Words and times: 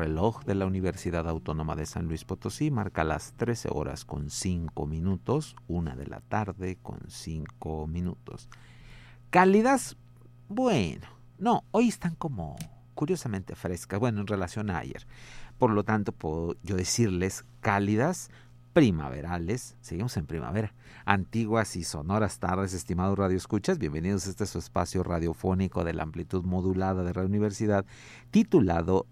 Reloj 0.00 0.42
de 0.46 0.54
la 0.54 0.64
Universidad 0.64 1.28
Autónoma 1.28 1.76
de 1.76 1.84
San 1.84 2.06
Luis 2.06 2.24
Potosí 2.24 2.70
marca 2.70 3.04
las 3.04 3.34
13 3.34 3.68
horas 3.70 4.06
con 4.06 4.30
5 4.30 4.86
minutos, 4.86 5.56
una 5.68 5.94
de 5.94 6.06
la 6.06 6.20
tarde 6.22 6.78
con 6.82 7.00
5 7.06 7.86
minutos. 7.86 8.48
Cálidas, 9.28 9.98
bueno, 10.48 11.06
no, 11.38 11.64
hoy 11.70 11.88
están 11.88 12.14
como 12.14 12.56
curiosamente 12.94 13.54
frescas, 13.54 14.00
bueno, 14.00 14.22
en 14.22 14.26
relación 14.26 14.70
a 14.70 14.78
ayer. 14.78 15.06
Por 15.58 15.70
lo 15.70 15.84
tanto, 15.84 16.12
puedo 16.12 16.56
yo 16.62 16.76
decirles 16.76 17.44
cálidas, 17.60 18.30
primaverales, 18.72 19.76
seguimos 19.80 20.16
en 20.16 20.26
primavera, 20.26 20.72
antiguas 21.04 21.74
y 21.74 21.82
sonoras 21.82 22.38
tardes, 22.38 22.72
estimados 22.72 23.18
radioescuchas, 23.18 23.78
bienvenidos 23.78 24.26
a 24.26 24.30
este 24.30 24.46
su 24.46 24.58
espacio 24.58 25.02
radiofónico 25.02 25.82
de 25.82 25.92
la 25.92 26.04
amplitud 26.04 26.44
modulada 26.44 27.02
de 27.02 27.12
la 27.12 27.22
Universidad, 27.22 27.84
titulado 28.30 29.06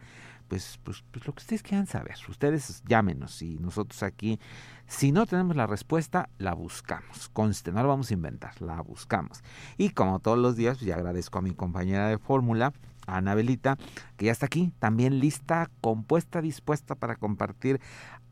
pues, 0.52 0.78
pues, 0.82 1.02
pues, 1.10 1.26
lo 1.26 1.32
que 1.32 1.40
ustedes 1.40 1.62
quieran 1.62 1.86
saber. 1.86 2.16
Ustedes 2.28 2.82
llámenos 2.86 3.40
y 3.40 3.58
nosotros 3.58 4.02
aquí, 4.02 4.38
si 4.86 5.10
no 5.10 5.24
tenemos 5.24 5.56
la 5.56 5.66
respuesta, 5.66 6.28
la 6.36 6.52
buscamos. 6.52 7.30
Conste, 7.30 7.72
no 7.72 7.80
la 7.80 7.86
vamos 7.86 8.10
a 8.10 8.14
inventar, 8.14 8.60
la 8.60 8.80
buscamos. 8.82 9.42
Y 9.78 9.90
como 9.90 10.18
todos 10.18 10.36
los 10.36 10.54
días, 10.54 10.76
pues 10.76 10.88
ya 10.88 10.96
agradezco 10.96 11.38
a 11.38 11.42
mi 11.42 11.52
compañera 11.52 12.08
de 12.08 12.18
fórmula, 12.18 12.74
Anabelita, 13.06 13.78
que 14.18 14.26
ya 14.26 14.32
está 14.32 14.44
aquí, 14.44 14.74
también 14.78 15.20
lista, 15.20 15.70
compuesta, 15.80 16.42
dispuesta 16.42 16.96
para 16.96 17.16
compartir 17.16 17.80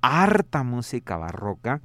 harta 0.02 0.62
música 0.62 1.16
barroca 1.16 1.80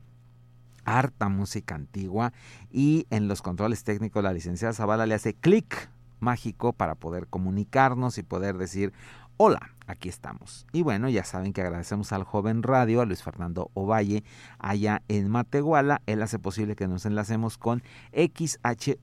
harta 0.85 1.29
música 1.29 1.75
antigua 1.75 2.31
y 2.71 3.07
en 3.09 3.27
los 3.27 3.41
controles 3.41 3.83
técnicos 3.83 4.23
la 4.23 4.33
licenciada 4.33 4.73
Zavala 4.73 5.07
le 5.07 5.15
hace 5.15 5.33
clic 5.33 5.89
mágico 6.19 6.73
para 6.73 6.95
poder 6.95 7.27
comunicarnos 7.27 8.17
y 8.17 8.23
poder 8.23 8.57
decir, 8.57 8.93
hola, 9.37 9.71
aquí 9.87 10.09
estamos. 10.09 10.65
Y 10.71 10.81
bueno, 10.81 11.09
ya 11.09 11.23
saben 11.23 11.53
que 11.53 11.61
agradecemos 11.61 12.11
al 12.11 12.23
joven 12.23 12.63
radio, 12.63 13.01
a 13.01 13.05
Luis 13.05 13.23
Fernando 13.23 13.69
Ovalle, 13.73 14.23
allá 14.59 15.01
en 15.07 15.29
Matehuala. 15.29 16.01
Él 16.05 16.21
hace 16.21 16.39
posible 16.39 16.75
que 16.75 16.87
nos 16.87 17.05
enlacemos 17.05 17.57
con 17.57 17.83
XHUASM 18.13 18.97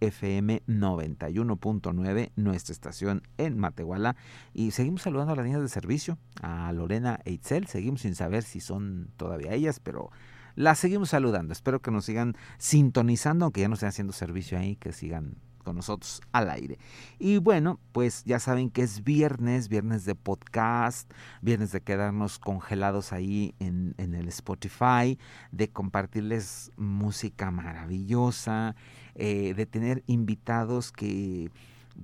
FM 0.00 0.62
91.9, 0.66 2.30
nuestra 2.36 2.72
estación 2.72 3.22
en 3.38 3.58
Matehuala. 3.58 4.16
Y 4.52 4.72
seguimos 4.72 5.02
saludando 5.02 5.32
a 5.32 5.36
las 5.36 5.44
niñas 5.44 5.62
de 5.62 5.68
servicio, 5.68 6.18
a 6.42 6.70
Lorena 6.72 7.20
Eitzel. 7.24 7.66
Seguimos 7.66 8.02
sin 8.02 8.14
saber 8.14 8.42
si 8.42 8.60
son 8.60 9.10
todavía 9.16 9.54
ellas, 9.54 9.80
pero 9.80 10.10
las 10.54 10.78
seguimos 10.78 11.10
saludando. 11.10 11.52
Espero 11.52 11.80
que 11.80 11.90
nos 11.90 12.04
sigan 12.04 12.36
sintonizando, 12.58 13.46
aunque 13.46 13.62
ya 13.62 13.68
no 13.68 13.74
estén 13.74 13.88
haciendo 13.88 14.12
servicio 14.12 14.58
ahí, 14.58 14.76
que 14.76 14.92
sigan 14.92 15.36
nosotros 15.74 16.20
al 16.32 16.50
aire. 16.50 16.78
Y 17.18 17.38
bueno, 17.38 17.78
pues 17.92 18.24
ya 18.24 18.38
saben 18.38 18.70
que 18.70 18.82
es 18.82 19.04
viernes, 19.04 19.68
viernes 19.68 20.04
de 20.04 20.14
podcast, 20.14 21.10
viernes 21.42 21.72
de 21.72 21.80
quedarnos 21.80 22.38
congelados 22.38 23.12
ahí 23.12 23.54
en, 23.58 23.94
el 23.98 24.28
Spotify, 24.28 25.18
de 25.52 25.70
compartirles 25.70 26.72
música 26.76 27.50
maravillosa, 27.50 28.76
eh, 29.14 29.54
de 29.54 29.66
tener 29.66 30.02
invitados 30.06 30.92
que 30.92 31.50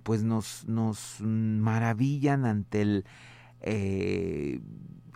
pues 0.03 0.23
nos, 0.23 0.67
nos 0.67 1.21
maravillan 1.21 2.45
ante 2.45 2.83
el... 2.83 3.05
Eh, 3.61 4.61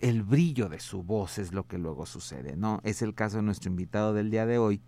el 0.00 0.22
brillo 0.22 0.68
de 0.68 0.80
su 0.80 1.02
voz 1.02 1.38
es 1.38 1.52
lo 1.52 1.66
que 1.66 1.78
luego 1.78 2.06
sucede, 2.06 2.56
¿no? 2.56 2.80
Es 2.84 3.02
el 3.02 3.14
caso 3.14 3.38
de 3.38 3.42
nuestro 3.42 3.70
invitado 3.70 4.14
del 4.14 4.30
día 4.30 4.46
de 4.46 4.58
hoy. 4.58 4.80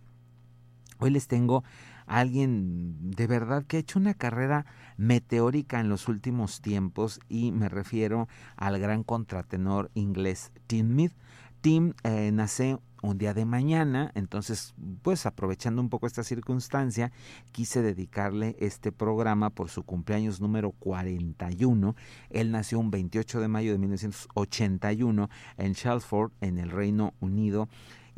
Hoy 0.99 1.11
les 1.11 1.27
tengo 1.27 1.65
alguien 2.11 3.13
de 3.13 3.29
verdad 3.29 3.65
que 3.65 3.77
ha 3.77 3.81
hecho 3.81 3.99
una 3.99 4.15
carrera 4.15 4.67
meteórica 4.97 5.79
en 5.79 5.89
los 5.89 6.09
últimos 6.09 6.61
tiempos 6.61 7.21
y 7.29 7.53
me 7.53 7.69
refiero 7.69 8.29
al 8.57 8.81
gran 8.81 9.05
contratenor 9.05 9.91
inglés 9.95 10.51
Tim 10.67 10.89
Mead. 10.89 11.13
Tim 11.61 11.93
eh, 12.03 12.31
nace 12.33 12.79
un 13.03 13.17
día 13.17 13.33
de 13.33 13.45
mañana, 13.45 14.11
entonces 14.15 14.75
pues 15.03 15.25
aprovechando 15.25 15.81
un 15.81 15.89
poco 15.89 16.07
esta 16.09 16.25
circunstancia, 16.25 17.13
quise 17.53 17.81
dedicarle 17.81 18.57
este 18.59 18.91
programa 18.91 19.51
por 19.51 19.69
su 19.69 19.85
cumpleaños 19.85 20.41
número 20.41 20.73
41. 20.73 21.95
Él 22.31 22.51
nació 22.51 22.81
un 22.81 22.91
28 22.91 23.41
de 23.41 23.49
mayo 23.49 23.73
de 23.73 23.79
1981 23.79 25.31
en 25.59 25.75
Chelmsford, 25.75 26.33
en 26.41 26.59
el 26.59 26.71
Reino 26.71 27.15
Unido. 27.21 27.69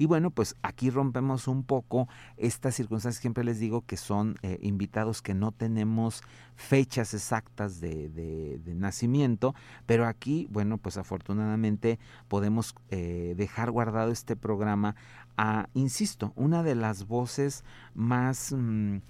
Y 0.02 0.06
bueno, 0.06 0.32
pues 0.32 0.56
aquí 0.62 0.90
rompemos 0.90 1.46
un 1.46 1.62
poco 1.62 2.08
estas 2.36 2.74
circunstancias. 2.74 3.20
Siempre 3.22 3.44
les 3.44 3.60
digo 3.60 3.86
que 3.86 3.96
son 3.96 4.34
eh, 4.42 4.58
invitados 4.60 5.22
que 5.22 5.32
no 5.32 5.52
tenemos 5.52 6.24
fechas 6.56 7.14
exactas 7.14 7.78
de, 7.78 8.08
de, 8.08 8.74
nacimiento, 8.74 9.54
pero 9.86 10.08
aquí, 10.08 10.48
bueno, 10.50 10.76
pues 10.78 10.96
afortunadamente 10.96 12.00
podemos 12.26 12.74
eh, 12.90 13.34
dejar 13.36 13.70
guardado 13.70 14.10
este 14.10 14.34
programa 14.34 14.96
a, 15.36 15.68
insisto, 15.72 16.32
una 16.34 16.64
de 16.64 16.74
las 16.74 17.06
voces 17.06 17.62
más... 17.94 18.50
Mm, 18.50 19.02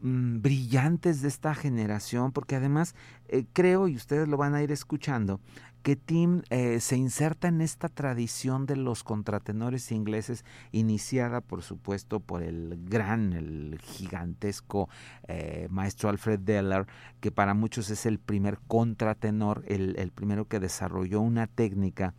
mm, 0.00 0.40
brillantes 0.40 1.20
de 1.20 1.28
esta 1.28 1.54
generación, 1.54 2.32
porque 2.32 2.56
además 2.56 2.94
eh, 3.28 3.44
creo, 3.52 3.88
y 3.88 3.96
ustedes 3.96 4.26
lo 4.26 4.38
van 4.38 4.54
a 4.54 4.62
ir 4.62 4.72
escuchando, 4.72 5.40
que 5.84 5.96
Tim 5.96 6.42
eh, 6.48 6.80
se 6.80 6.96
inserta 6.96 7.46
en 7.46 7.60
esta 7.60 7.90
tradición 7.90 8.64
de 8.64 8.74
los 8.74 9.04
contratenores 9.04 9.92
ingleses, 9.92 10.42
iniciada 10.72 11.42
por 11.42 11.62
supuesto 11.62 12.20
por 12.20 12.42
el 12.42 12.80
gran, 12.88 13.34
el 13.34 13.78
gigantesco 13.82 14.88
eh, 15.28 15.68
maestro 15.70 16.08
Alfred 16.08 16.40
Deller, 16.40 16.86
que 17.20 17.30
para 17.30 17.52
muchos 17.52 17.90
es 17.90 18.06
el 18.06 18.18
primer 18.18 18.58
contratenor, 18.66 19.62
el, 19.68 20.10
primero 20.14 20.48
que 20.48 20.58
desarrolló 20.58 21.20
una 21.20 21.46
técnica 21.46 22.14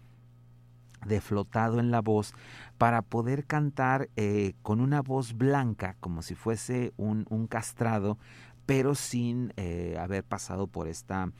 de 1.04 1.20
flotado 1.20 1.80
en 1.80 1.90
la 1.90 2.02
voz 2.02 2.36
para 2.78 3.02
poder 3.02 3.46
cantar 3.46 4.10
eh, 4.16 4.54
con 4.62 4.80
una 4.80 5.02
voz 5.02 5.38
blanca, 5.38 5.96
como 6.02 6.22
si 6.22 6.36
fuese 6.36 6.94
un 6.98 7.48
castrado, 7.48 8.20
pero 8.66 8.96
sin 8.96 9.54
eh, 9.58 9.98
haber 10.00 10.24
pasado 10.24 10.68
por 10.68 10.88
esta, 10.88 11.32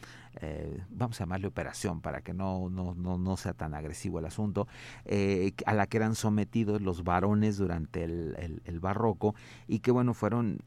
eh, 0.42 0.84
vamos 0.90 1.20
a 1.20 1.24
llamarle 1.24 1.48
operación, 1.48 2.02
para 2.02 2.22
que 2.22 2.34
no, 2.34 2.70
no, 2.70 2.94
no, 2.94 3.18
no 3.18 3.38
sea 3.38 3.54
tan 3.54 3.74
agresivo 3.74 4.20
el 4.20 4.26
asunto, 4.26 4.68
eh, 5.06 5.54
a 5.66 5.74
la 5.74 5.88
que 5.88 5.98
eran 5.98 6.16
sometidos 6.16 6.82
los 6.82 7.04
varones 7.04 7.58
durante 7.58 8.04
el, 8.04 8.62
el, 8.66 8.80
barroco 8.80 9.34
y 9.68 9.80
que 9.80 9.92
bueno, 9.92 10.14
fueron 10.14 10.60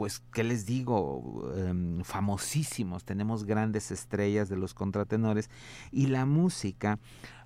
pues, 0.00 0.22
¿qué 0.32 0.44
les 0.44 0.64
digo? 0.64 1.52
Em, 1.54 2.02
famosísimos, 2.04 3.04
tenemos 3.04 3.44
grandes 3.44 3.90
estrellas 3.90 4.48
de 4.48 4.56
los 4.56 4.72
contratenores 4.72 5.50
y 5.92 6.06
la 6.06 6.24
música 6.24 6.98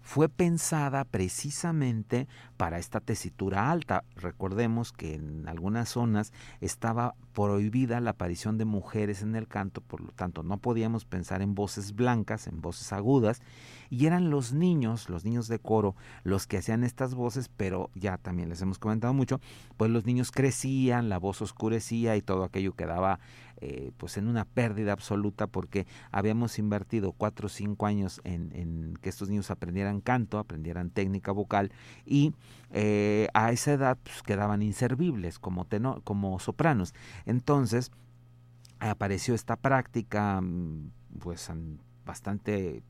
fue 0.04 0.28
pensada 0.28 1.04
precisamente 1.04 2.28
para 2.58 2.78
esta 2.78 3.00
tesitura 3.00 3.70
alta. 3.70 4.04
Recordemos 4.16 4.92
que 4.92 5.14
en 5.14 5.48
algunas 5.48 5.88
zonas 5.88 6.32
estaba 6.60 7.14
prohibida 7.32 8.00
la 8.00 8.10
aparición 8.10 8.58
de 8.58 8.66
mujeres 8.66 9.22
en 9.22 9.34
el 9.34 9.48
canto, 9.48 9.80
por 9.80 10.02
lo 10.02 10.12
tanto 10.12 10.42
no 10.42 10.58
podíamos 10.58 11.06
pensar 11.06 11.40
en 11.40 11.54
voces 11.54 11.94
blancas, 11.94 12.46
en 12.46 12.60
voces 12.60 12.92
agudas, 12.92 13.40
y 13.88 14.04
eran 14.04 14.28
los 14.28 14.52
niños, 14.52 15.08
los 15.08 15.24
niños 15.24 15.48
de 15.48 15.58
coro, 15.58 15.96
los 16.22 16.46
que 16.46 16.58
hacían 16.58 16.84
estas 16.84 17.14
voces, 17.14 17.48
pero 17.48 17.90
ya 17.94 18.18
también 18.18 18.50
les 18.50 18.60
hemos 18.60 18.78
comentado 18.78 19.14
mucho, 19.14 19.40
pues 19.78 19.90
los 19.90 20.04
niños 20.04 20.30
crecían, 20.30 21.08
la 21.08 21.18
voz 21.18 21.40
oscurecía 21.40 22.14
y 22.16 22.22
todo 22.22 22.44
aquello 22.44 22.74
quedaba 22.74 23.20
eh, 23.66 23.92
pues 23.96 24.18
en 24.18 24.28
una 24.28 24.44
pérdida 24.44 24.92
absoluta 24.92 25.46
porque 25.46 25.86
habíamos 26.12 26.58
invertido 26.58 27.12
cuatro 27.12 27.46
o 27.46 27.48
cinco 27.48 27.86
años 27.86 28.20
en, 28.22 28.98
que 29.00 29.08
estos 29.08 29.30
niños 29.30 29.50
aprendieran 29.50 30.02
canto, 30.02 30.38
aprendieran 30.38 30.90
técnica 30.90 31.32
vocal 31.32 31.72
y 32.04 32.34
eh, 32.72 33.28
a 33.32 33.52
esa 33.52 33.72
edad 33.72 33.96
pues, 34.02 34.22
quedaban 34.22 34.60
inservibles 34.60 35.38
como, 35.38 35.64
tenor, 35.64 36.02
como 36.02 36.38
sopranos. 36.40 36.92
Entonces 37.24 37.90
apareció 38.80 39.34
esta 39.34 39.56
práctica 39.56 40.42
mm, 40.42 40.90
pues 41.20 41.50
bastante 42.04 42.82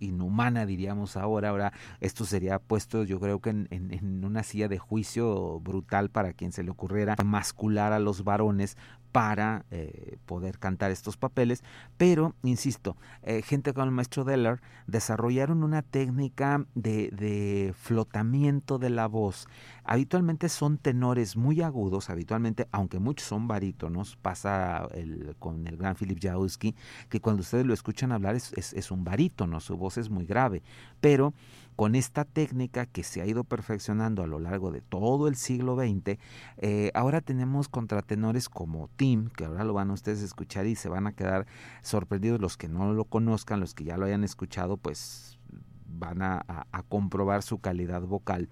inhumana, 0.00 0.66
diríamos 0.66 1.16
ahora. 1.16 1.48
Ahora, 1.48 1.72
esto 2.00 2.26
sería 2.26 2.58
puesto, 2.58 3.04
yo 3.04 3.20
creo 3.20 3.40
que 3.40 3.50
en, 3.50 3.68
en, 3.70 4.22
una 4.22 4.42
silla 4.42 4.68
de 4.68 4.78
juicio 4.78 5.60
brutal 5.60 6.10
para 6.10 6.34
quien 6.34 6.52
se 6.52 6.62
le 6.62 6.70
ocurriera 6.70 7.16
mascular 7.24 7.94
a 7.94 8.00
los 8.00 8.22
varones 8.22 8.76
para 9.14 9.64
eh, 9.70 10.16
poder 10.26 10.58
cantar 10.58 10.90
estos 10.90 11.16
papeles, 11.16 11.62
pero, 11.96 12.34
insisto, 12.42 12.96
eh, 13.22 13.42
gente 13.42 13.72
como 13.72 13.84
el 13.84 13.92
maestro 13.92 14.24
Deller 14.24 14.60
desarrollaron 14.88 15.62
una 15.62 15.82
técnica 15.82 16.66
de, 16.74 17.72
flotamiento 17.78 18.80
de 18.80 18.90
la 18.90 19.06
voz. 19.06 19.46
Habitualmente 19.84 20.48
son 20.48 20.78
tenores 20.78 21.36
muy 21.36 21.62
agudos, 21.62 22.10
habitualmente, 22.10 22.66
aunque 22.72 22.98
muchos 22.98 23.28
son 23.28 23.46
barítonos, 23.46 24.16
pasa 24.16 24.88
el, 24.92 25.36
con 25.38 25.64
el 25.68 25.76
gran 25.76 25.94
Philip 25.94 26.18
Jawski, 26.20 26.74
que 27.08 27.20
cuando 27.20 27.42
ustedes 27.42 27.64
lo 27.64 27.72
escuchan 27.72 28.10
hablar 28.10 28.34
es 28.34 28.90
un 28.90 29.04
barítono, 29.04 29.60
su 29.60 29.76
voz 29.76 29.96
es 29.96 30.10
muy 30.10 30.26
grave, 30.26 30.64
pero 31.00 31.34
con 31.76 31.94
esta 31.94 32.24
técnica 32.24 32.86
que 32.86 33.02
se 33.02 33.20
ha 33.20 33.26
ido 33.26 33.44
perfeccionando 33.44 34.22
a 34.22 34.26
lo 34.26 34.38
largo 34.38 34.70
de 34.70 34.80
todo 34.80 35.28
el 35.28 35.36
siglo 35.36 35.76
XX, 35.76 36.18
eh, 36.58 36.90
ahora 36.94 37.20
tenemos 37.20 37.68
contratenores 37.68 38.48
como 38.48 38.88
Tim, 38.96 39.28
que 39.30 39.44
ahora 39.44 39.64
lo 39.64 39.74
van 39.74 39.90
a 39.90 39.94
ustedes 39.94 40.22
a 40.22 40.24
escuchar 40.24 40.66
y 40.66 40.76
se 40.76 40.88
van 40.88 41.06
a 41.06 41.12
quedar 41.12 41.46
sorprendidos 41.82 42.40
los 42.40 42.56
que 42.56 42.68
no 42.68 42.92
lo 42.92 43.04
conozcan, 43.04 43.60
los 43.60 43.74
que 43.74 43.84
ya 43.84 43.96
lo 43.96 44.06
hayan 44.06 44.24
escuchado, 44.24 44.76
pues 44.76 45.38
van 45.86 46.22
a, 46.22 46.66
comprobar 46.88 47.42
su 47.42 47.58
calidad 47.58 48.02
vocal. 48.02 48.48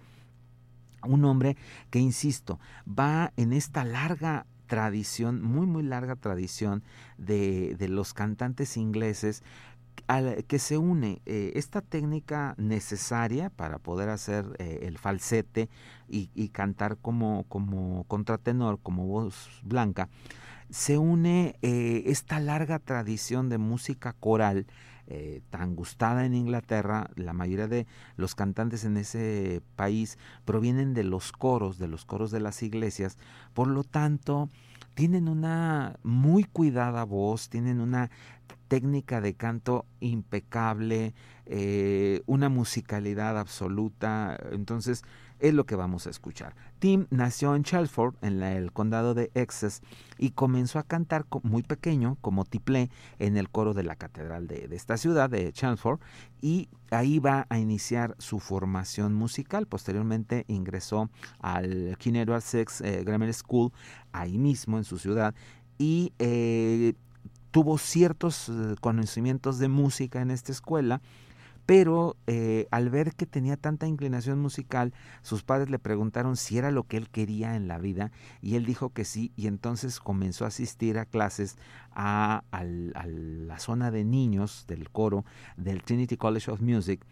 Un 1.04 1.25
hombre 1.25 1.56
que, 1.90 1.98
insisto, 1.98 2.60
va 2.86 3.32
en 3.36 3.52
esta 3.52 3.84
larga 3.84 4.46
tradición, 4.66 5.42
muy, 5.42 5.66
muy 5.66 5.82
larga 5.82 6.16
tradición 6.16 6.82
de, 7.18 7.75
de 7.76 7.88
los 7.88 8.14
cantantes 8.14 8.76
ingleses 8.76 9.42
al 10.06 10.44
que 10.44 10.58
se 10.58 10.78
une 10.78 11.22
eh, 11.26 11.52
esta 11.54 11.81
técnica 11.81 12.54
necesaria 12.58 13.50
para 13.50 13.78
poder 13.78 14.08
hacer 14.08 14.44
eh, 14.58 14.81
el 14.82 14.99
falsete 14.99 15.69
y, 16.08 16.49
cantar 16.49 16.99
como, 16.99 17.44
como 17.49 18.04
contratenor, 18.04 18.78
como 18.82 19.06
voz 19.06 19.62
blanca, 19.62 20.10
se 20.69 20.99
une 20.99 21.56
eh, 21.62 22.02
esta 22.06 22.38
larga 22.38 22.78
tradición 22.78 23.49
de 23.49 23.58
música 23.58 24.12
coral 24.12 24.66
tan 25.50 25.76
gustada 25.76 26.25
en 26.25 26.32
Inglaterra, 26.32 27.10
la 27.16 27.34
mayoría 27.34 27.69
de 27.69 27.87
los 28.16 28.34
cantantes 28.34 28.84
en 28.84 28.96
ese 28.96 29.60
país 29.76 30.16
provienen 30.46 30.94
de 30.94 31.04
los 31.04 31.32
coros, 31.32 31.76
de 31.78 31.87
los 31.87 32.06
coros 32.06 32.31
de 32.31 32.40
las 32.40 32.62
iglesias, 32.62 33.19
por 33.52 33.69
lo 33.69 33.84
tanto, 33.84 34.49
tienen 34.94 35.28
una 35.28 35.96
muy 36.02 36.44
cuidada 36.44 37.04
voz, 37.04 37.49
tienen 37.49 37.81
una 37.81 38.10
técnica 38.69 39.20
de 39.20 39.34
canto 39.34 39.87
impecable, 40.00 41.14
eh, 41.46 42.22
una 42.26 42.49
musicalidad 42.49 43.38
absoluta. 43.38 44.38
Entonces, 44.52 45.02
es 45.43 45.52
lo 45.52 45.66
que 45.66 45.75
vamos 45.75 46.06
a 46.06 46.10
escuchar. 46.10 46.54
Tim 46.78 47.06
nació 47.10 47.56
en 47.56 47.64
Chelford, 47.64 48.14
en 48.22 48.43
el 48.43 48.72
condado 48.72 49.12
de 49.12 49.31
Essex, 49.34 49.82
y 50.16 50.31
comenzó 50.31 50.78
a 50.78 50.84
cantar 50.84 51.26
muy 51.43 51.64
pequeño, 51.64 52.16
como 52.20 52.44
tiplé, 52.44 52.90
en 53.19 53.37
el 53.37 53.50
coro 53.50 53.75
de 53.75 53.82
la 53.82 53.96
catedral 53.96 54.46
de, 54.46 54.69
esta 54.70 54.96
ciudad, 54.96 55.28
de 55.28 55.52
Chelford, 55.52 55.99
y 56.40 56.69
ahí 56.90 57.19
va 57.19 57.46
a 57.50 57.58
iniciar 57.58 58.14
su 58.19 58.38
formación 58.38 59.14
musical. 59.14 59.66
Posteriormente 59.66 60.44
ingresó 60.46 61.10
al 61.40 61.96
King 61.99 62.14
Edward 62.14 62.44
VI 62.50 63.02
Grammar 63.02 63.34
School, 63.34 63.72
ahí 64.12 64.38
mismo 64.38 64.78
en 64.78 64.84
su 64.84 64.96
ciudad, 64.99 65.34
y 65.76 66.12
eh, 66.20 66.94
tuvo 67.52 67.78
ciertos 67.78 68.49
eh, 68.49 68.75
conocimientos 68.81 69.60
de 69.60 69.69
música 69.69 70.20
en 70.20 70.32
esta 70.32 70.50
escuela, 70.50 71.00
pero 71.64 72.16
eh, 72.26 72.66
al 72.72 72.90
ver 72.90 73.14
que 73.14 73.26
tenía 73.26 73.56
tanta 73.56 73.87
inclinación 73.87 74.40
musical, 74.40 74.93
sus 75.22 75.44
padres 75.44 75.70
le 75.70 75.78
preguntaron 75.78 76.37
si 76.37 76.58
era 76.58 76.72
lo 76.72 76.82
que 76.84 76.96
él 76.96 77.08
quería 77.08 77.54
en 77.54 77.69
la 77.69 77.78
vida 77.78 78.10
y 78.40 78.56
él 78.56 78.64
dijo 78.64 78.90
que 78.90 79.04
sí 79.04 79.32
y 79.37 79.46
entonces 79.46 80.00
comenzó 80.00 80.44
a 80.44 80.49
asistir 80.49 80.99
a 80.99 81.04
clases 81.04 81.56
a, 81.93 82.43
a 82.50 82.64
la 82.64 83.58
zona 83.60 83.93
de 83.93 84.02
niños 84.02 84.64
del 84.66 84.90
coro 84.90 85.25
del 85.56 85.84
Trinity 85.84 86.16
College 86.16 86.50
of 86.50 86.62
Music 86.62 87.04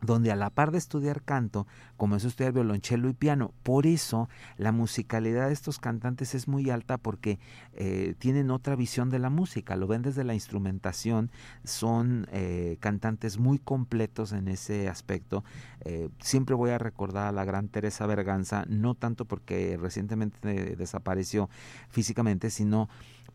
donde 0.00 0.30
a 0.30 0.36
la 0.36 0.50
par 0.50 0.70
de 0.70 0.78
estudiar 0.78 1.22
canto, 1.22 1.66
comenzó 1.96 2.26
a 2.26 2.30
estudiar 2.30 2.52
violonchelo 2.52 3.08
y 3.08 3.14
piano. 3.14 3.52
Por 3.62 3.86
eso 3.86 4.28
la 4.56 4.72
musicalidad 4.72 5.48
de 5.48 5.52
estos 5.52 5.78
cantantes 5.78 6.34
es 6.34 6.48
muy 6.48 6.70
alta 6.70 6.98
porque 6.98 7.38
eh, 7.74 8.14
tienen 8.18 8.50
otra 8.50 8.76
visión 8.76 9.10
de 9.10 9.18
la 9.18 9.30
música, 9.30 9.76
lo 9.76 9.86
ven 9.86 10.02
desde 10.02 10.24
la 10.24 10.34
instrumentación, 10.34 11.30
son 11.64 12.26
eh, 12.32 12.76
cantantes 12.80 13.38
muy 13.38 13.58
completos 13.58 14.32
en 14.32 14.48
ese 14.48 14.88
aspecto. 14.88 15.44
Eh, 15.80 16.08
siempre 16.20 16.54
voy 16.54 16.70
a 16.70 16.78
recordar 16.78 17.28
a 17.28 17.32
la 17.32 17.44
gran 17.44 17.68
Teresa 17.68 18.06
Berganza, 18.06 18.64
no 18.68 18.94
tanto 18.94 19.24
porque 19.24 19.76
recientemente 19.80 20.76
desapareció 20.76 21.48
físicamente, 21.88 22.50
sino 22.50 22.88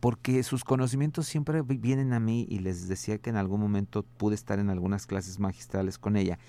porque 0.03 0.43
sus 0.43 0.65
conocimientos 0.65 1.27
siempre 1.27 1.61
vienen 1.61 2.11
a 2.11 2.19
mí 2.19 2.45
y 2.49 2.59
les 2.59 2.89
decía 2.89 3.19
que 3.19 3.29
en 3.29 3.37
algún 3.37 3.61
momento 3.61 4.03
pude 4.03 4.35
estar 4.35 4.59
en 4.59 4.69
algunas 4.69 5.07
clases 5.07 5.39
magistrales 5.39 5.97
con 5.97 6.17
ella 6.17 6.39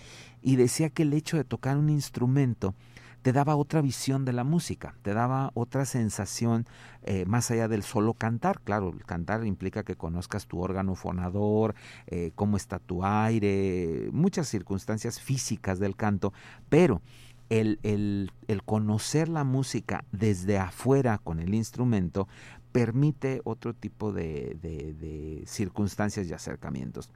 y 0.43 0.57
decía 0.57 0.91
que 0.91 1.05
el 1.05 1.13
hecho 1.13 1.37
de 1.37 1.45
tocar 1.45 1.77
un 1.77 1.89
instrumento 1.89 2.75
te 3.23 3.33
daba 3.33 3.55
otra 3.55 3.81
visión 3.81 4.25
de 4.25 4.33
la 4.33 4.43
música, 4.43 4.97
te 5.03 5.15
daba 5.15 5.53
otra 5.55 5.85
sensación 5.85 6.67
eh, 7.05 7.27
más 7.27 7.49
allá 7.53 7.69
del 7.69 7.85
solo 7.85 8.15
cantar. 8.15 8.61
Claro, 8.61 8.91
el 8.93 9.05
cantar 9.05 9.47
implica 9.47 9.85
que 9.85 9.95
conozcas 9.95 10.49
tu 10.49 10.59
órgano 10.59 10.97
fonador, 10.97 11.77
eh, 12.09 12.33
cómo 12.35 12.57
está 12.57 12.81
tu 12.81 13.05
aire, 13.05 14.09
muchas 14.11 14.49
circunstancias 14.49 15.21
físicas 15.21 15.79
del 15.79 15.95
canto, 15.95 16.33
pero 16.69 17.03
el, 17.51 17.79
el, 17.83 18.33
el, 18.49 18.63
conocer 18.63 19.29
la 19.29 19.45
música 19.45 20.05
desde 20.13 20.59
afuera 20.59 21.19
con 21.19 21.41
el 21.41 21.55
instrumento 21.55 22.27
permite 22.75 23.41
otro 23.45 23.73
tipo 23.73 24.13
de, 24.13 25.45
circunstancias 25.47 26.27
y 26.27 26.33
acercamientos. 26.33 27.09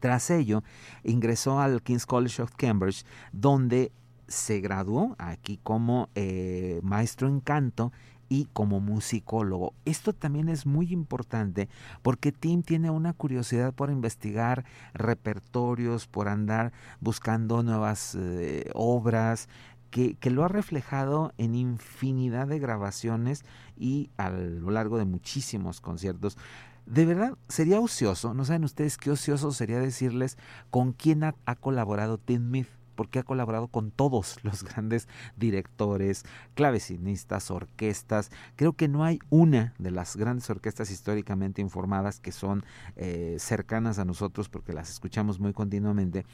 Tras 0.00 0.30
ello, 0.30 0.64
ingresó 1.04 1.60
al 1.60 1.82
King's 1.82 2.06
College 2.06 2.40
of 2.40 2.54
Cambridge, 2.56 3.04
donde 3.32 3.92
se 4.28 4.60
graduó 4.60 5.14
aquí 5.18 5.60
como 5.62 6.08
eh, 6.14 6.80
maestro 6.82 7.28
en 7.28 7.40
canto 7.40 7.92
y 8.30 8.48
como 8.54 8.80
musicólogo. 8.80 9.74
Esto 9.84 10.14
también 10.14 10.48
es 10.48 10.64
muy 10.64 10.90
importante 10.90 11.68
porque 12.00 12.32
Tim 12.32 12.62
tiene 12.62 12.88
una 12.88 13.12
curiosidad 13.12 13.74
por 13.74 13.90
investigar 13.90 14.64
repertorios, 14.94 16.06
por 16.06 16.28
andar 16.28 16.72
buscando 16.98 17.62
nuevas 17.62 18.16
eh, 18.18 18.70
obras, 18.72 19.50
que, 19.92 20.30
lo 20.30 20.42
ha 20.42 20.48
reflejado 20.48 21.34
en 21.36 21.54
infinidad 21.54 22.48
de 22.48 22.58
grabaciones 22.58 23.44
y 23.76 24.10
a 24.16 24.30
lo 24.30 24.70
largo 24.70 24.96
de 24.96 25.04
muchísimos 25.04 25.80
conciertos. 25.82 26.38
De 26.86 27.04
verdad, 27.04 27.36
sería 27.48 27.78
ocioso, 27.78 28.34
no 28.34 28.44
saben 28.44 28.64
ustedes 28.64 28.96
qué 28.96 29.10
ocioso 29.10 29.52
sería 29.52 29.78
decirles 29.78 30.38
con 30.70 30.92
quién 30.92 31.22
ha, 31.22 31.34
colaborado 31.60 32.18
Tim 32.18 32.64
porque 32.94 33.18
ha 33.18 33.22
colaborado 33.22 33.68
con 33.68 33.90
todos 33.90 34.38
los 34.42 34.64
grandes 34.64 35.08
directores, 35.36 36.24
clavecinistas, 36.54 37.50
orquestas. 37.50 38.30
Creo 38.56 38.72
que 38.72 38.88
no 38.88 39.04
hay 39.04 39.18
una 39.28 39.74
de 39.78 39.90
las 39.90 40.16
grandes 40.16 40.48
orquestas 40.48 40.90
históricamente 40.90 41.60
informadas 41.60 42.18
que 42.18 42.32
son 42.32 42.64
eh, 42.96 43.36
cercanas 43.38 43.98
a 43.98 44.06
nosotros 44.06 44.48
porque 44.48 44.72
las 44.72 44.90
escuchamos 44.90 45.38
muy 45.38 45.52
continuamente, 45.52 46.24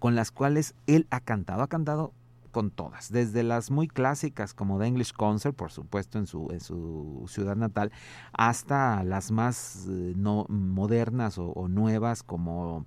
con 0.00 0.16
las 0.16 0.32
cuales 0.32 0.74
él 0.88 1.06
ha 1.10 1.20
cantado. 1.20 1.62
Ha 1.62 1.68
cantado 1.68 2.12
con 2.54 2.70
todas, 2.70 3.10
desde 3.10 3.42
las 3.42 3.72
muy 3.72 3.88
clásicas 3.88 4.54
como 4.54 4.78
The 4.78 4.86
English 4.86 5.12
Concert, 5.12 5.56
por 5.56 5.72
supuesto 5.72 6.20
en 6.20 6.28
su, 6.28 6.48
en 6.52 6.60
su 6.60 7.24
ciudad 7.26 7.56
natal, 7.56 7.90
hasta 8.32 9.02
las 9.02 9.32
más 9.32 9.88
eh, 9.88 10.14
no, 10.16 10.46
modernas 10.48 11.36
o, 11.36 11.68
nuevas 11.68 12.22
como... 12.22 12.86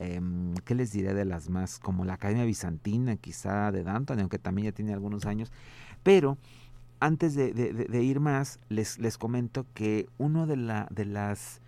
Em, 0.00 0.54
¿Qué 0.64 0.74
les 0.74 0.90
diré 0.90 1.14
de 1.14 1.24
las 1.24 1.48
más? 1.48 1.78
Como 1.78 2.04
la 2.04 2.14
Academia 2.14 2.44
Bizantina, 2.44 3.14
quizá 3.16 3.70
de 3.70 3.84
Danton, 3.84 4.18
aunque 4.18 4.40
también 4.40 4.64
ya 4.64 4.72
tiene 4.72 4.92
algunos 4.92 5.24
años. 5.24 5.52
Pero 6.02 6.36
antes 6.98 7.36
de, 7.36 7.52
de, 7.52 8.02
ir 8.02 8.18
más, 8.18 8.58
les, 8.68 8.98
les 8.98 9.16
comento 9.16 9.64
que 9.72 10.08
uno 10.18 10.48
de, 10.48 10.56
la, 10.56 10.88
de 10.90 11.04
las 11.04 11.60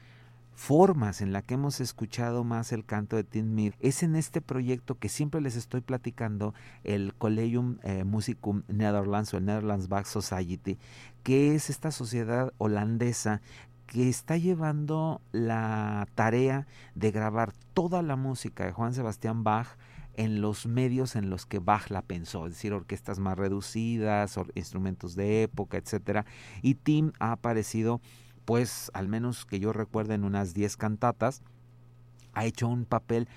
formas 0.57 1.21
en 1.21 1.33
la 1.33 1.43
que 1.43 1.55
hemos 1.55 1.81
escuchado 1.81 2.43
más 2.43 2.73
el 2.73 2.85
canto 2.85 3.15
de 3.15 3.25
Tim 3.25 3.55
Mead 3.55 3.75
es 3.79 4.03
en 4.03 4.17
este 4.17 4.41
proyecto 4.41 4.99
que 4.99 5.11
siempre 5.11 5.41
les 5.43 5.55
estoy 5.55 5.83
platicando, 5.83 6.55
el 6.83 7.15
Collegium 7.15 7.79
eh, 7.83 8.05
Musicum 8.05 8.63
Netherlands 8.67 9.33
o 9.35 9.37
el 9.37 9.45
Netherlands 9.45 9.89
Bach 9.89 10.07
Society, 10.07 10.79
que 11.23 11.55
es 11.55 11.69
esta 11.69 11.91
sociedad 11.91 12.53
holandesa 12.57 13.43
que 13.87 14.09
está 14.09 14.37
llevando 14.39 15.21
la 15.31 16.09
tarea 16.15 16.67
de 16.95 17.11
grabar 17.11 17.53
toda 17.75 18.03
la 18.03 18.17
música 18.17 18.65
de 18.65 18.73
Juan 18.73 18.95
Sebastián 18.95 19.45
Bach 19.45 19.77
en 20.15 20.41
los 20.41 20.67
medios 20.67 21.15
en 21.15 21.29
los 21.29 21.45
que 21.45 21.59
Bach 21.59 21.91
la 21.91 22.01
pensó, 22.01 22.47
es 22.47 22.55
decir, 22.55 22.73
orquestas 22.73 23.19
más 23.19 23.37
reducidas, 23.37 24.39
instrumentos 24.55 25.15
de 25.15 25.43
época, 25.43 25.77
etcétera, 25.77 26.25
y 26.63 26.77
Tim 26.77 27.13
ha 27.19 27.33
aparecido 27.33 28.01
pues 28.47 28.91
al 28.95 29.09
menos 29.09 29.45
que 29.45 29.61
yo 29.61 29.75
recuerde 29.75 30.15
en 30.15 30.25
unas 30.25 30.55
10 30.55 30.79
cantatas, 30.79 31.43
ha 32.37 32.45
hecho 32.45 32.69
un 32.69 32.85
papel 32.85 33.29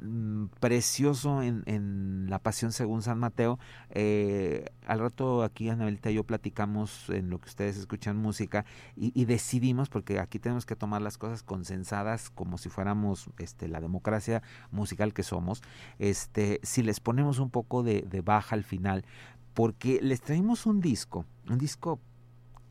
mm, 0.00 0.46
precioso 0.58 1.42
en, 1.42 2.26
La 2.28 2.40
Pasión 2.40 2.72
según 2.72 3.02
San 3.02 3.18
Mateo. 3.18 3.58
Eh, 3.90 4.66
al 4.84 4.98
rato 4.98 5.44
aquí 5.44 5.70
Anabelita 5.70 6.10
y 6.10 6.14
yo 6.14 6.24
platicamos 6.24 7.08
en 7.08 7.30
lo 7.30 7.38
que 7.38 7.48
ustedes 7.48 7.76
escuchan 7.76 8.16
música 8.16 8.64
y, 8.96 9.24
decidimos, 9.26 9.88
porque 9.88 10.18
aquí 10.18 10.40
tenemos 10.40 10.66
que 10.66 10.74
tomar 10.74 11.02
las 11.02 11.18
cosas 11.18 11.44
consensadas 11.44 12.30
como 12.30 12.58
si 12.58 12.68
fuéramos 12.68 13.30
este, 13.38 13.68
la 13.68 13.80
democracia 13.80 14.42
musical 14.72 15.14
que 15.14 15.22
somos, 15.22 15.62
este, 16.00 16.58
si 16.64 16.82
les 16.82 16.98
ponemos 16.98 17.38
un 17.38 17.50
poco 17.50 17.84
de, 17.84 18.02
de 18.02 18.20
baja 18.22 18.56
al 18.56 18.64
final, 18.64 19.06
porque 19.54 20.00
les 20.02 20.20
traemos 20.20 20.66
un 20.66 20.80
disco, 20.80 21.24
un 21.48 21.58
disco, 21.58 22.00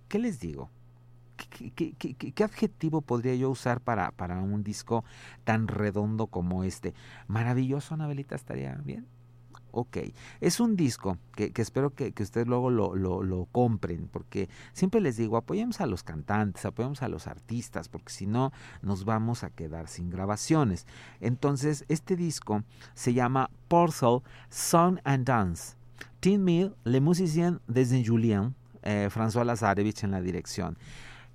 ¿qué 0.09 0.19
les 0.19 0.41
digo? 0.41 0.69
¿Qué, 1.37 2.43
adjetivo 2.43 3.01
podría 3.01 3.35
yo 3.35 3.49
usar 3.49 3.81
para, 3.81 4.11
para 4.11 4.39
un 4.39 4.63
disco 4.63 5.05
tan 5.43 5.67
redondo 5.67 6.27
como 6.27 6.63
este? 6.63 6.93
Maravilloso, 7.27 7.93
Anabelita, 7.93 8.35
estaría 8.35 8.73
bien. 8.83 9.07
Ok, 9.71 9.97
es 10.41 10.59
un 10.59 10.75
disco 10.75 11.19
que, 11.35 11.51
espero 11.57 11.93
que, 11.93 12.11
ustedes 12.19 12.47
luego 12.47 12.71
lo, 12.71 12.95
lo, 12.95 13.45
compren, 13.51 14.09
porque 14.11 14.49
siempre 14.73 15.01
les 15.01 15.17
digo, 15.17 15.37
apoyemos 15.37 15.81
a 15.81 15.85
los 15.85 16.01
cantantes, 16.01 16.65
apoyemos 16.65 17.03
a 17.03 17.09
los 17.09 17.27
artistas, 17.27 17.87
porque 17.87 18.11
si 18.11 18.25
no 18.25 18.51
nos 18.81 19.05
vamos 19.05 19.43
a 19.43 19.51
quedar 19.51 19.87
sin 19.87 20.09
grabaciones. 20.09 20.87
Entonces, 21.21 21.85
este 21.89 22.15
disco 22.15 22.63
se 22.95 23.13
llama 23.13 23.51
Porcel 23.67 24.21
Song 24.49 24.99
and 25.03 25.27
Dance. 25.27 25.75
Tim 26.21 26.43
Mill, 26.43 26.73
Le 26.83 26.99
Musicien 26.99 27.59
de 27.67 27.85
Saint-Julien, 27.85 28.55
eh, 28.81 29.09
François 29.11 29.45
Lazarevich 29.45 30.03
en 30.03 30.11
la 30.11 30.21
dirección. 30.21 30.77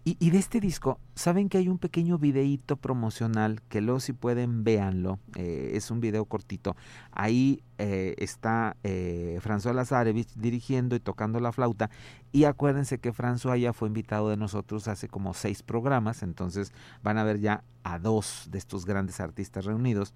Y, 0.04 0.30
de 0.30 0.38
este 0.38 0.58
disco, 0.58 0.98
saben 1.14 1.48
que 1.48 1.58
hay 1.58 1.68
un 1.68 1.78
pequeño 1.78 2.18
videíto 2.18 2.76
promocional 2.76 3.62
que 3.68 3.80
luego 3.80 4.00
si 4.00 4.12
pueden 4.12 4.64
véanlo, 4.64 5.20
eh, 5.36 5.70
es 5.74 5.92
un 5.92 6.00
video 6.00 6.24
cortito. 6.24 6.74
Ahí 7.12 7.62
eh, 7.78 8.16
está 8.18 8.76
eh, 8.82 9.38
François 9.40 9.72
Lazarevich 9.72 10.34
dirigiendo 10.34 10.96
y 10.96 11.00
tocando 11.00 11.38
la 11.38 11.52
flauta. 11.52 11.88
Y 12.32 12.44
acuérdense 12.44 12.98
que 12.98 13.12
François 13.12 13.60
ya 13.60 13.72
fue 13.72 13.86
invitado 13.86 14.28
de 14.28 14.36
nosotros 14.36 14.88
hace 14.88 15.06
como 15.06 15.34
seis 15.34 15.62
programas, 15.62 16.24
entonces 16.24 16.72
van 17.04 17.16
a 17.16 17.22
ver 17.22 17.38
ya 17.38 17.62
a 17.84 18.00
dos 18.00 18.48
de 18.50 18.58
estos 18.58 18.84
grandes 18.84 19.20
artistas 19.20 19.66
reunidos. 19.66 20.14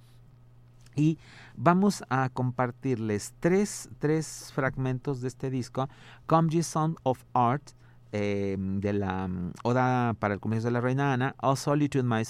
Y 0.97 1.19
vamos 1.55 2.03
a 2.09 2.29
compartirles 2.31 3.35
tres, 3.39 3.89
tres 4.01 4.51
fragmentos 4.53 5.21
de 5.21 5.29
este 5.29 5.49
disco, 5.49 5.89
Come 6.27 6.61
Sound 6.65 6.97
of 7.05 7.23
Art, 7.35 7.71
Em, 8.19 8.81
de 8.81 8.95
la 8.95 9.29
mm, 9.29 9.53
Oda 9.63 10.15
para 10.19 10.33
el 10.33 10.41
comienzo 10.41 10.69
de 10.69 10.73
la 10.73 10.81
Reina 10.81 11.13
Ana, 11.13 11.35
O 11.43 11.55
Solitude 11.55 12.03
My 12.03 12.25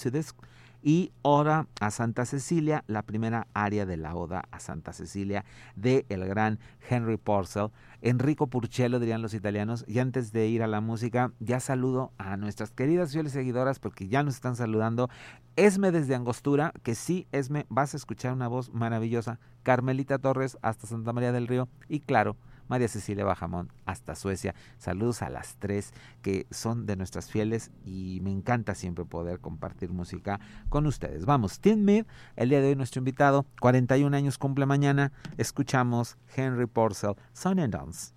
y 0.83 1.13
Oda 1.23 1.69
a 1.81 1.93
Santa 1.93 2.25
Cecilia, 2.25 2.83
la 2.89 3.03
primera 3.03 3.47
área 3.55 3.87
de 3.87 3.97
la 3.97 4.17
Oda 4.17 4.43
a 4.51 4.59
Santa 4.59 4.93
Cecilia 4.93 5.45
de 5.77 6.05
el 6.09 6.27
gran 6.27 6.59
Henry 6.91 7.19
Porcel. 7.19 7.71
Enrico 8.03 8.49
Purcello, 8.49 8.99
dirían 8.99 9.23
los 9.23 9.33
italianos. 9.33 9.85
Y 9.87 10.01
antes 10.01 10.33
de 10.33 10.49
ir 10.49 10.65
a 10.65 10.67
la 10.67 10.81
música, 10.81 11.31
ya 11.39 11.61
saludo 11.61 12.11
a 12.19 12.37
nuestras 12.37 12.73
queridas 12.73 13.13
fieles 13.13 13.33
seguidoras 13.33 13.79
porque 13.79 14.09
ya 14.09 14.25
nos 14.25 14.35
están 14.35 14.57
saludando. 14.57 15.09
Esme 15.55 15.93
desde 15.93 16.17
Angostura, 16.17 16.73
que 16.83 16.97
sí, 16.97 17.29
Esme, 17.31 17.65
vas 17.69 17.95
a 17.95 17.97
escuchar 17.97 18.33
una 18.33 18.49
voz 18.49 18.73
maravillosa. 18.75 19.39
Carmelita 19.63 20.19
Torres 20.19 20.59
hasta 20.63 20.89
Santa 20.89 21.13
María 21.13 21.31
del 21.31 21.47
Río. 21.47 21.69
Y 21.89 22.01
claro, 22.01 22.37
María 22.69 22.89
Cecilia 22.89 23.25
Bajamón 23.25 23.71
hasta 23.85 24.15
Suecia. 24.15 24.55
Saludos 24.79 25.23
a 25.23 25.31
las 25.31 25.57
tres 25.57 25.93
que 26.23 26.47
son 26.51 26.87
de 26.87 26.97
nuestras 26.97 27.31
fieles 27.31 27.71
y 27.85 28.21
me 28.23 28.31
encanta 28.31 28.75
siempre 28.75 29.05
poder 29.05 29.41
compartir 29.41 29.91
música 29.91 30.41
con 30.69 30.87
ustedes. 30.87 31.27
Vamos, 31.27 31.61
Tim 31.61 31.85
Mead, 31.85 32.07
el 32.37 32.49
día 32.49 32.61
de 32.61 32.69
hoy 32.69 32.77
nuestro 32.77 33.01
invitado, 33.01 33.47
41 33.61 34.17
años 34.17 34.39
cumple 34.39 34.67
mañana. 34.67 35.13
Escuchamos 35.37 36.17
Henry 36.35 36.67
Porcel, 36.67 37.15
Son 37.33 37.59
and 37.59 37.73
Dance. 37.73 38.16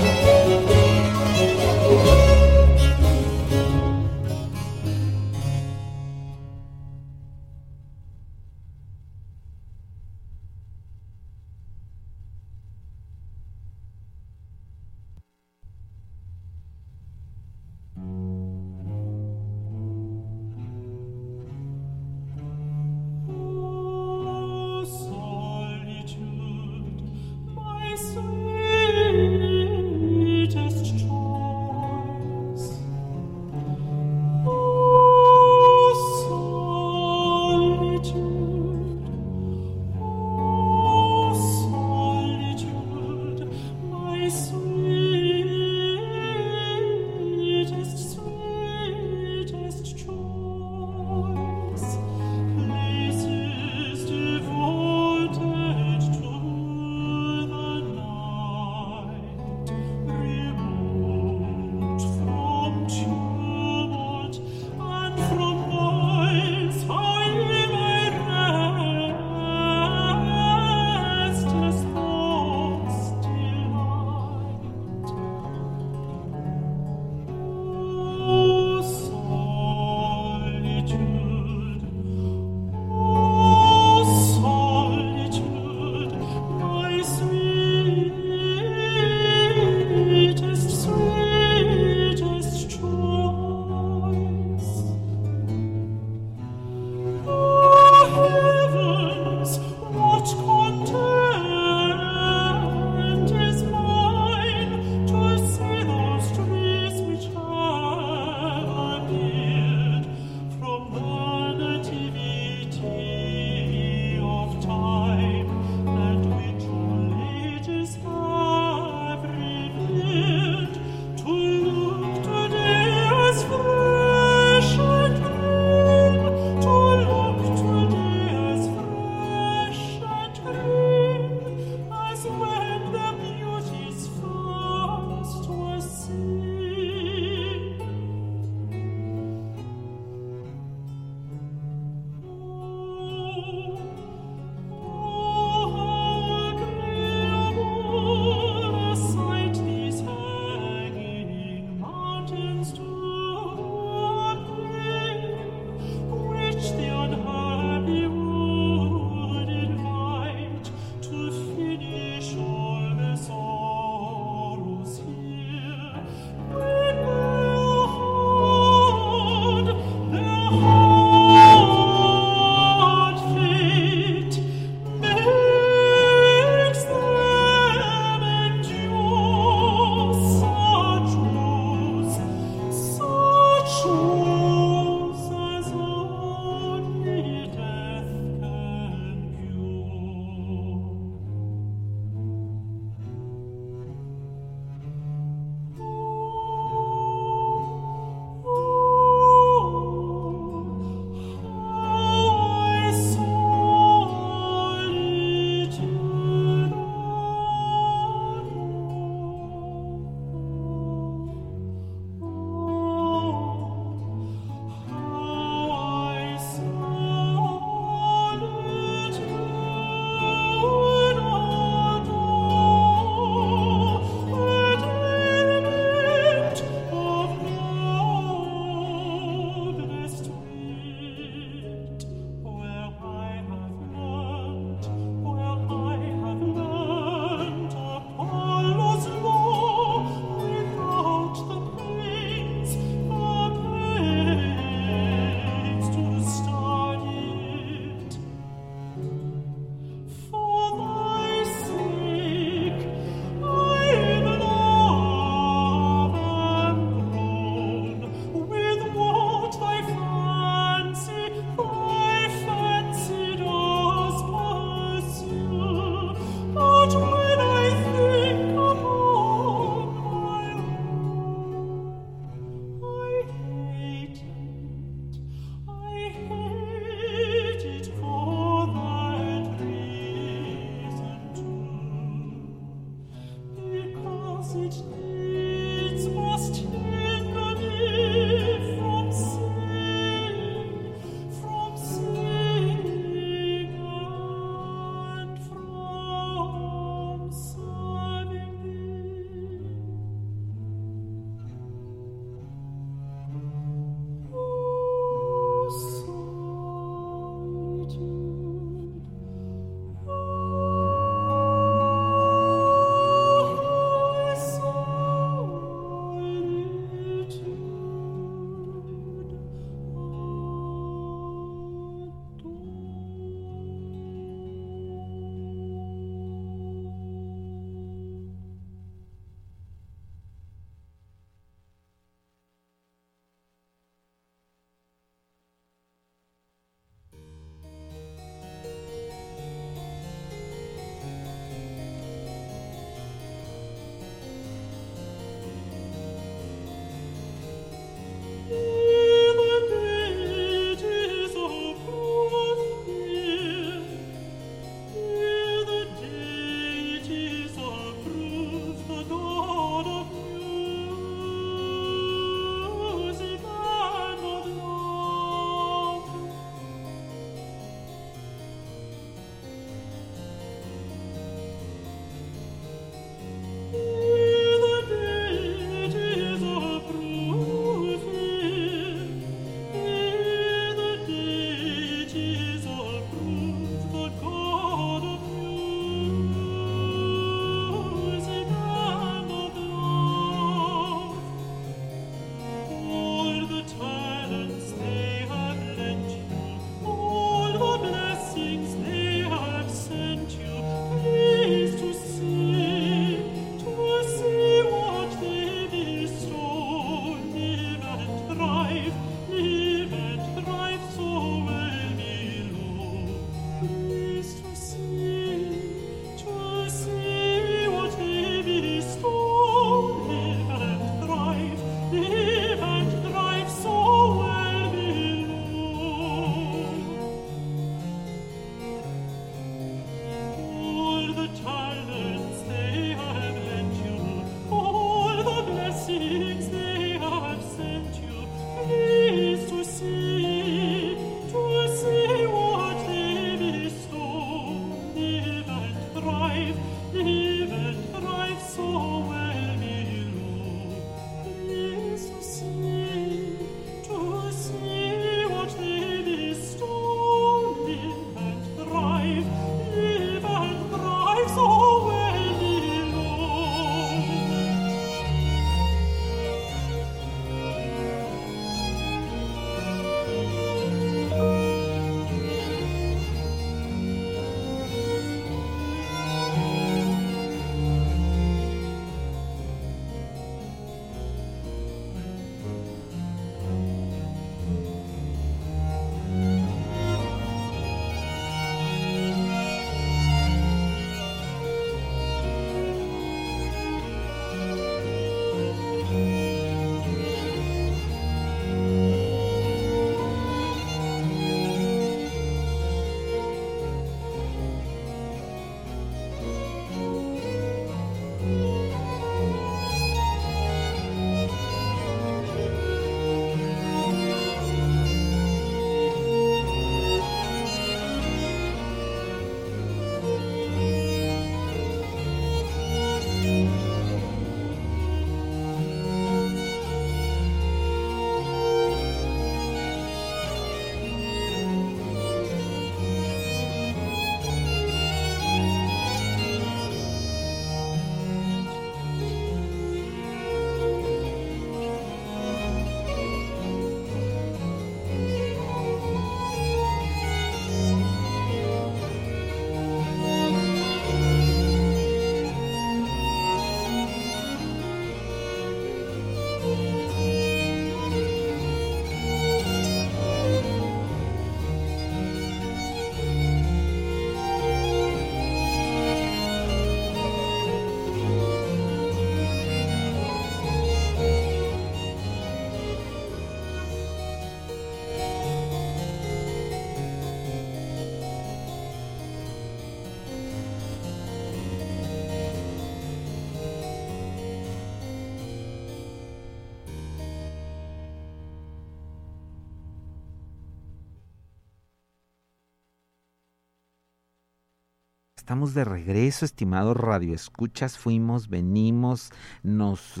Estamos 595.28 595.52
de 595.52 595.62
regreso, 595.62 596.24
estimados 596.24 596.74
radioescuchas. 596.74 597.76
Fuimos, 597.76 598.30
venimos, 598.30 599.10
nos 599.42 600.00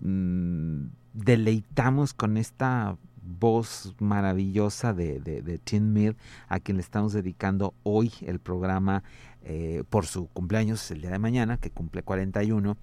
mm, 0.00 0.86
deleitamos 1.14 2.12
con 2.12 2.36
esta 2.36 2.98
voz 3.22 3.94
maravillosa 4.00 4.92
de, 4.92 5.20
de, 5.20 5.58
Tim 5.58 5.92
Mead, 5.92 6.16
a 6.48 6.58
quien 6.58 6.76
le 6.76 6.82
estamos 6.82 7.12
dedicando 7.12 7.72
hoy 7.84 8.12
el 8.22 8.40
programa 8.40 9.04
eh, 9.44 9.84
por 9.88 10.06
su 10.06 10.26
cumpleaños 10.26 10.90
el 10.90 11.02
día 11.02 11.10
de 11.10 11.20
mañana, 11.20 11.58
que 11.58 11.70
cumple 11.70 12.02
41. 12.02 12.76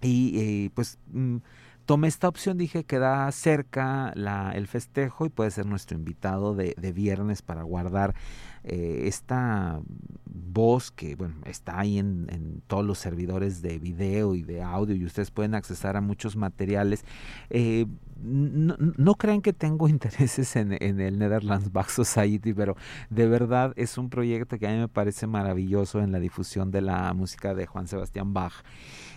Y 0.00 0.38
eh, 0.38 0.70
pues 0.74 1.00
mm, 1.12 1.38
tomé 1.84 2.08
esta 2.08 2.28
opción, 2.28 2.58
dije 2.58 2.84
que 2.84 2.98
da 2.98 3.30
cerca 3.32 4.12
el 4.54 4.66
festejo 4.66 5.26
y 5.26 5.28
puede 5.28 5.50
ser 5.50 5.66
nuestro 5.66 5.96
invitado 5.96 6.54
de, 6.54 6.74
viernes 6.94 7.42
para 7.42 7.62
guardar 7.62 8.14
eh, 8.62 9.02
esta 9.06 9.80
voz 10.24 10.90
que 10.90 11.16
bueno 11.16 11.34
está 11.44 11.80
ahí 11.80 11.98
en, 11.98 12.26
en, 12.30 12.62
todos 12.66 12.84
los 12.84 12.98
servidores 12.98 13.60
de 13.60 13.78
video 13.78 14.34
y 14.34 14.42
de 14.42 14.62
audio 14.62 14.94
y 14.94 15.04
ustedes 15.04 15.30
pueden 15.30 15.54
accesar 15.54 15.96
a 15.96 16.00
muchos 16.00 16.36
materiales. 16.36 17.04
Eh, 17.50 17.86
no, 18.22 18.76
no, 18.78 19.14
crean 19.16 19.42
que 19.42 19.52
tengo 19.52 19.88
intereses 19.88 20.56
en, 20.56 20.76
en, 20.80 21.00
el 21.00 21.18
Netherlands 21.18 21.72
Back 21.72 21.88
Society, 21.88 22.54
pero 22.54 22.76
de 23.10 23.26
verdad 23.28 23.72
es 23.76 23.98
un 23.98 24.08
proyecto 24.08 24.58
que 24.58 24.66
a 24.66 24.70
mí 24.70 24.78
me 24.78 24.88
parece 24.88 25.26
maravilloso 25.26 26.00
en 26.00 26.12
la 26.12 26.20
difusión 26.20 26.70
de 26.70 26.80
la 26.80 27.12
música 27.12 27.54
de 27.54 27.66
Juan 27.66 27.86
Sebastián 27.86 28.32
Bach. 28.32 28.54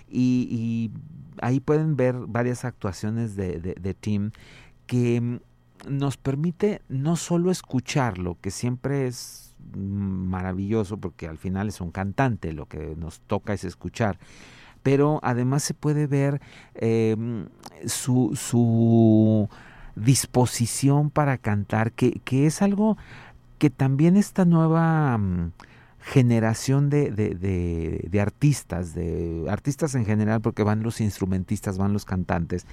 Y, 0.09 0.91
ahí 1.41 1.59
pueden 1.59 1.95
ver 1.95 2.15
varias 2.27 2.65
actuaciones 2.65 3.35
de, 3.35 3.59
de, 3.59 3.93
Tim 3.93 4.31
que 4.87 5.39
nos 5.87 6.17
permite 6.17 6.81
no 6.89 7.15
solo 7.15 7.51
escucharlo, 7.51 8.37
que 8.41 8.49
siempre 8.49 9.05
es 9.05 9.55
maravilloso 9.75 10.97
porque 10.97 11.27
al 11.27 11.37
final 11.37 11.67
es 11.67 11.79
un 11.79 11.91
cantante, 11.91 12.53
lo 12.53 12.65
que 12.65 12.95
nos 12.95 13.19
toca 13.21 13.53
es 13.53 13.63
escuchar, 13.63 14.17
pero 14.81 15.19
además 15.21 15.63
se 15.63 15.73
puede 15.73 16.07
ver 16.07 16.41
em, 16.75 17.47
su, 17.85 18.35
su, 18.35 19.49
disposición 19.95 21.09
para 21.09 21.37
cantar, 21.37 21.91
que, 21.91 22.21
que, 22.23 22.45
es 22.45 22.61
algo 22.61 22.97
que 23.57 23.69
también 23.69 24.15
esta 24.15 24.45
nueva 24.45 25.17
mm, 25.17 25.51
generación 26.07 26.89
de, 26.89 27.11
de, 27.11 27.35
de, 28.09 28.21
artistas, 28.21 28.95
de 28.95 29.45
artistas 29.49 29.93
en 29.93 30.05
general, 30.05 30.39
porque 30.39 30.63
van 30.63 30.81
los 30.81 31.01
instrumentistas, 31.01 31.77
van 31.77 31.91
los 31.91 32.05
cantantes, 32.05 32.65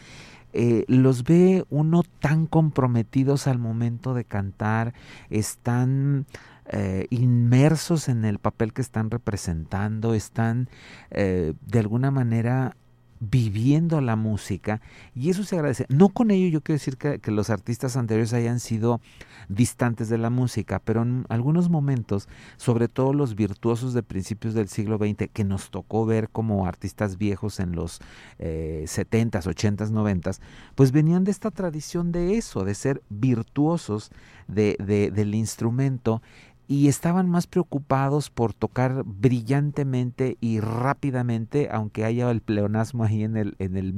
eh, 0.52 0.84
los 0.86 1.24
ve 1.24 1.64
uno 1.68 2.04
tan 2.20 2.46
comprometidos 2.46 3.48
al 3.48 3.58
momento 3.58 4.14
de 4.14 4.24
cantar, 4.24 4.94
están 5.30 6.26
eh, 6.66 7.08
inmersos 7.10 8.08
en 8.08 8.24
el 8.24 8.38
papel 8.38 8.72
que 8.72 8.82
están 8.82 9.10
representando, 9.10 10.14
están 10.14 10.68
eh, 11.10 11.54
de 11.66 11.78
alguna 11.80 12.12
manera 12.12 12.76
viviendo 13.18 14.00
la 14.00 14.14
música 14.14 14.80
y 15.12 15.30
eso 15.30 15.42
se 15.42 15.56
agradece. 15.56 15.86
No 15.88 16.10
con 16.10 16.30
ello 16.30 16.46
yo 16.46 16.60
quiero 16.60 16.76
decir 16.76 16.96
que, 16.98 17.18
que, 17.18 17.32
los 17.32 17.50
artistas 17.50 17.96
anteriores 17.96 18.32
hayan 18.32 18.60
sido 18.60 19.00
distantes 19.48 20.08
de 20.08 20.18
la 20.18 20.30
música, 20.30 20.80
pero 20.84 21.02
en 21.02 21.24
algunos 21.28 21.68
momentos, 21.68 22.28
sobre 22.56 22.88
todo 22.88 23.12
los 23.12 23.34
virtuosos 23.34 23.94
de 23.94 24.02
principios 24.02 24.54
del 24.54 24.68
siglo 24.68 24.98
XX, 24.98 25.28
que 25.32 25.44
nos 25.44 25.70
tocó 25.70 26.06
ver 26.06 26.28
como 26.28 26.66
artistas 26.66 27.18
viejos 27.18 27.60
en 27.60 27.72
los 27.72 28.00
eh, 28.38 28.84
70s, 28.86 29.44
80s, 29.44 29.90
90s, 29.90 30.40
pues 30.74 30.92
venían 30.92 31.24
de 31.24 31.30
esta 31.30 31.50
tradición 31.50 32.12
de 32.12 32.36
eso, 32.36 32.64
de 32.64 32.74
ser 32.74 33.02
virtuosos 33.08 34.10
de, 34.48 34.76
de, 34.78 35.10
del 35.10 35.34
instrumento 35.34 36.22
y 36.66 36.88
estaban 36.88 37.28
más 37.28 37.46
preocupados 37.46 38.30
por 38.30 38.54
tocar 38.54 39.02
brillantemente 39.04 40.38
y 40.40 40.60
rápidamente, 40.60 41.68
aunque 41.70 42.04
haya 42.04 42.30
el 42.30 42.40
pleonasmo 42.40 43.04
ahí 43.04 43.22
en 43.22 43.36
el, 43.36 43.54
en 43.58 43.76
el 43.76 43.94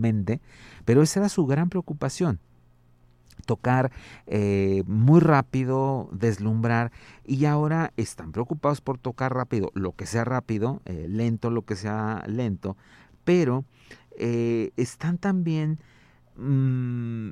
pero 0.85 1.02
esa 1.02 1.20
era 1.20 1.28
su 1.28 1.46
gran 1.46 1.68
preocupación 1.68 2.40
tocar 3.44 3.92
eh, 4.27 4.83
muy 4.87 5.20
rápido, 5.20 6.09
deslumbrar, 6.12 6.92
y 7.25 7.44
ahora 7.44 7.92
están 7.96 8.33
preocupados 8.33 8.81
por 8.81 8.99
tocar 8.99 9.35
rápido, 9.35 9.70
lo 9.75 9.92
que 9.92 10.07
sea 10.07 10.25
rápido, 10.25 10.81
eh, 10.85 11.07
lento, 11.09 11.51
lo 11.51 11.62
que 11.62 11.77
sea 11.77 12.22
lento, 12.27 12.77
pero 13.25 13.64
eh, 14.18 14.70
están 14.77 15.18
también 15.18 15.79
mmm, 16.37 17.31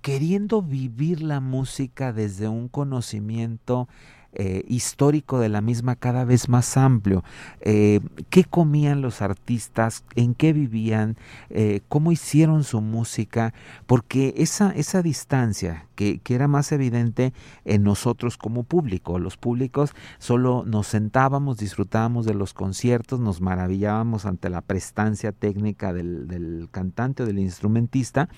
queriendo 0.00 0.62
vivir 0.62 1.22
la 1.22 1.40
música 1.40 2.12
desde 2.12 2.48
un 2.48 2.68
conocimiento 2.68 3.88
eh, 4.32 4.64
histórico 4.68 5.40
de 5.40 5.48
la 5.48 5.60
misma 5.60 5.96
cada 5.96 6.24
vez 6.24 6.48
más 6.48 6.76
amplio. 6.76 7.24
Eh, 7.60 8.00
¿Qué 8.30 8.44
comían 8.44 9.00
los 9.02 9.22
artistas? 9.22 10.04
¿En 10.14 10.34
qué 10.34 10.52
vivían? 10.52 11.16
Eh, 11.50 11.80
¿Cómo 11.88 12.12
hicieron 12.12 12.62
su 12.62 12.80
música? 12.80 13.52
Porque 13.86 14.34
esa, 14.36 14.70
esa 14.70 15.02
distancia 15.02 15.86
que, 15.96 16.20
que, 16.20 16.36
era 16.36 16.46
más 16.46 16.70
evidente 16.70 17.32
en 17.64 17.82
nosotros 17.82 18.36
como 18.36 18.62
público, 18.62 19.18
los 19.18 19.36
públicos 19.36 19.94
solo 20.18 20.62
nos 20.64 20.86
sentábamos, 20.86 21.58
disfrutábamos 21.58 22.24
de 22.24 22.34
los 22.34 22.54
conciertos, 22.54 23.18
nos 23.18 23.40
maravillábamos 23.40 24.26
ante 24.26 24.48
la 24.48 24.60
prestancia 24.60 25.32
técnica 25.32 25.92
del, 25.92 26.28
del 26.28 26.68
cantante 26.70 27.24
o 27.24 27.26
del 27.26 27.40
instrumentista 27.40 28.28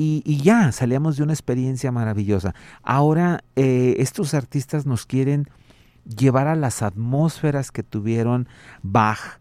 y, 0.00 0.40
ya 0.42 0.70
salíamos 0.70 1.16
de 1.16 1.24
una 1.24 1.32
experiencia 1.32 1.90
maravillosa. 1.90 2.54
Ahora 2.84 3.42
eh, 3.56 3.96
estos 3.98 4.32
artistas 4.32 4.86
nos 4.86 5.04
quieren 5.04 5.48
llevar 6.04 6.46
a 6.46 6.54
las 6.54 6.82
atmósferas 6.82 7.72
que 7.72 7.82
tuvieron 7.82 8.48
Bach, 8.82 9.40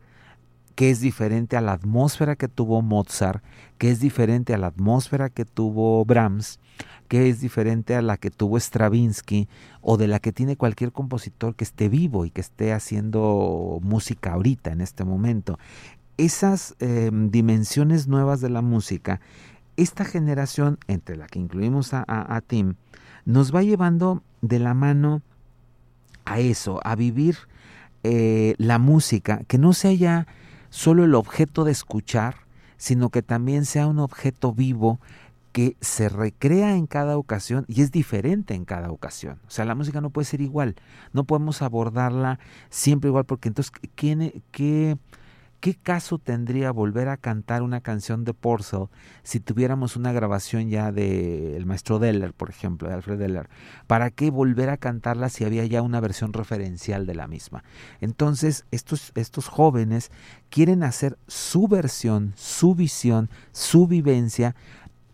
que 0.74 0.90
es 0.90 1.00
diferente 1.00 1.58
a 1.58 1.62
la 1.62 1.74
atmósfera 1.74 2.36
que 2.36 2.48
tuvo 2.48 2.82
Mozart, 2.82 3.44
que 3.78 3.92
es 3.92 4.00
diferente 4.00 4.56
a 4.56 4.58
la 4.58 4.68
atmósfera 4.68 5.30
que 5.30 5.46
tuvo 5.46 6.04
Brahms, 6.06 6.60
que 7.08 7.30
es 7.30 7.40
diferente 7.40 7.96
a 7.96 8.02
la 8.02 8.18
que 8.18 8.32
tuvo 8.32 8.60
Stravinsky 8.60 9.48
o 9.82 9.98
de 9.98 10.08
la 10.08 10.20
que 10.20 10.34
tiene 10.34 10.58
cualquier 10.58 10.92
compositor 10.92 11.56
que 11.56 11.64
esté 11.66 11.88
vivo 11.88 12.26
y 12.26 12.32
que 12.32 12.42
esté 12.42 12.74
haciendo 12.74 13.80
música 13.84 14.34
ahorita, 14.34 14.72
en 14.72 14.82
este 14.82 15.04
momento. 15.04 15.60
Esas 16.18 16.76
eh, 16.80 17.12
dimensiones 17.14 18.08
nuevas 18.08 18.42
de 18.42 18.50
la 18.50 18.64
música 18.64 19.22
esta 19.78 20.04
generación, 20.04 20.80
entre 20.88 21.16
la 21.16 21.28
que 21.28 21.40
incluimos 21.40 21.94
a, 21.94 22.42
Tim, 22.46 22.76
nos 23.26 23.54
va 23.54 23.64
llevando 23.64 24.24
de 24.42 24.60
la 24.60 24.74
mano 24.74 25.22
a 26.26 26.40
eso, 26.40 26.80
a 26.84 26.96
vivir 26.96 27.38
eh, 28.04 28.56
la 28.58 28.80
música, 28.80 29.42
que 29.48 29.58
no 29.58 29.74
sea 29.74 29.94
ya 29.94 30.28
solo 30.70 31.06
el 31.06 31.16
objeto 31.16 31.64
de 31.64 31.72
escuchar, 31.72 32.36
sino 32.78 33.10
que 33.10 33.22
también 33.22 33.66
sea 33.66 33.88
un 33.88 34.00
objeto 34.00 34.54
vivo 34.54 35.00
que 35.52 35.76
se 35.82 36.10
recrea 36.10 36.76
en 36.76 36.86
cada 36.86 37.18
ocasión 37.18 37.66
y 37.68 37.82
es 37.82 37.92
diferente 37.92 38.54
en 38.54 38.66
cada 38.66 38.92
ocasión. 38.92 39.40
O 39.48 39.50
sea, 39.50 39.66
la 39.66 39.74
música 39.74 40.02
no 40.02 40.10
puede 40.10 40.26
ser 40.26 40.42
igual, 40.42 40.76
no 41.14 41.24
podemos 41.24 41.62
abordarla 41.62 42.40
siempre 42.70 43.10
igual, 43.10 43.26
porque 43.26 43.48
entonces, 43.48 43.72
¿qué, 43.96 44.42
qué 44.52 44.98
¿Qué 45.60 45.74
caso 45.74 46.20
tendría 46.20 46.72
volver 46.72 47.10
a 47.10 47.18
cantar 47.18 47.64
una 47.64 47.82
canción 47.82 48.24
de 48.24 48.36
Porcel 48.36 48.90
si 49.24 49.40
tuviéramos 49.40 49.96
una 49.96 50.12
grabación 50.12 50.70
ya 50.70 50.92
del 50.92 51.56
el 51.56 51.66
maestro 51.66 51.98
Deller, 51.98 52.34
por 52.34 52.52
ejemplo, 52.52 52.88
de 52.88 52.94
Alfred 52.94 53.18
Deller? 53.18 53.50
¿Para 53.88 54.12
qué 54.12 54.30
volver 54.30 54.70
a 54.70 54.78
cantarla 54.78 55.30
si 55.30 55.46
había 55.46 55.66
ya 55.66 55.82
una 55.82 56.00
versión 56.00 56.32
referencial 56.34 57.08
de 57.08 57.16
la 57.16 57.28
misma? 57.28 57.64
Entonces, 58.02 58.66
estos, 58.70 59.12
estos 59.16 59.48
jóvenes 59.48 60.12
quieren 60.52 60.84
hacer 60.84 61.18
su 61.28 61.68
versión, 61.68 62.34
su 62.36 62.76
visión, 62.76 63.32
su 63.52 63.88
vivencia, 63.88 64.56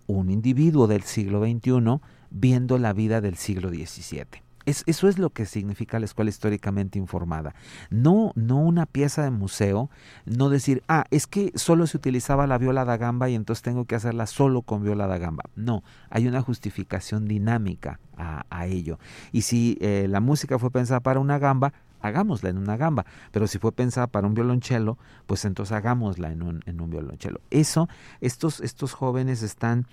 un 0.07 0.29
individuo 0.29 0.87
del 0.87 1.03
siglo 1.03 1.41
XXI 1.41 2.01
viendo 2.31 2.77
la 2.77 2.91
vida 2.91 3.21
del 3.21 3.37
siglo 3.37 3.69
XVII. 3.69 4.42
Es, 4.65 4.83
eso 4.87 5.07
es 5.07 5.17
lo 5.17 5.29
que 5.29 5.45
significa 5.45 5.99
la 5.99 6.05
escuela 6.05 6.29
históricamente 6.29 6.97
informada. 6.97 7.53
No, 7.89 8.31
no 8.35 8.57
una 8.57 8.85
pieza 8.85 9.23
de 9.23 9.31
museo, 9.31 9.89
no 10.25 10.49
decir, 10.49 10.83
ah, 10.87 11.05
es 11.11 11.27
que 11.27 11.51
solo 11.55 11.87
se 11.87 11.97
utilizaba 11.97 12.47
la 12.47 12.57
viola 12.57 12.85
da 12.85 12.97
gamba 12.97 13.29
y 13.29 13.35
entonces 13.35 13.61
tengo 13.61 13.85
que 13.85 13.95
hacerla 13.95 14.27
solo 14.27 14.61
con 14.61 14.83
viola 14.83 15.07
da 15.07 15.17
gamba. 15.17 15.43
No, 15.55 15.83
hay 16.09 16.27
una 16.27 16.41
justificación 16.41 17.27
dinámica 17.27 17.99
a, 18.17 18.65
ello. 18.67 18.99
Y 19.31 19.41
si 19.41 19.77
eh, 19.81 20.07
la 20.07 20.21
música 20.21 20.57
fue 20.57 20.71
pensada 20.71 21.01
para 21.01 21.19
una 21.19 21.37
gamba, 21.39 21.73
hagámosla 22.03 22.49
en 22.49 22.57
una 22.57 22.77
gamba. 22.77 23.05
Pero 23.31 23.47
si 23.47 23.57
fue 23.57 23.71
pensada 23.71 24.07
para 24.07 24.27
un 24.27 24.33
violonchelo, 24.33 24.97
pues 25.25 25.43
entonces 25.45 25.73
hagámosla 25.75 26.31
en 26.31 26.43
un, 26.43 26.61
en 26.65 26.79
un 26.79 26.89
violonchelo. 26.89 27.41
Eso, 27.49 27.89
estos, 28.21 28.61
estos 28.61 28.93
jóvenes 28.93 29.41
están 29.41 29.87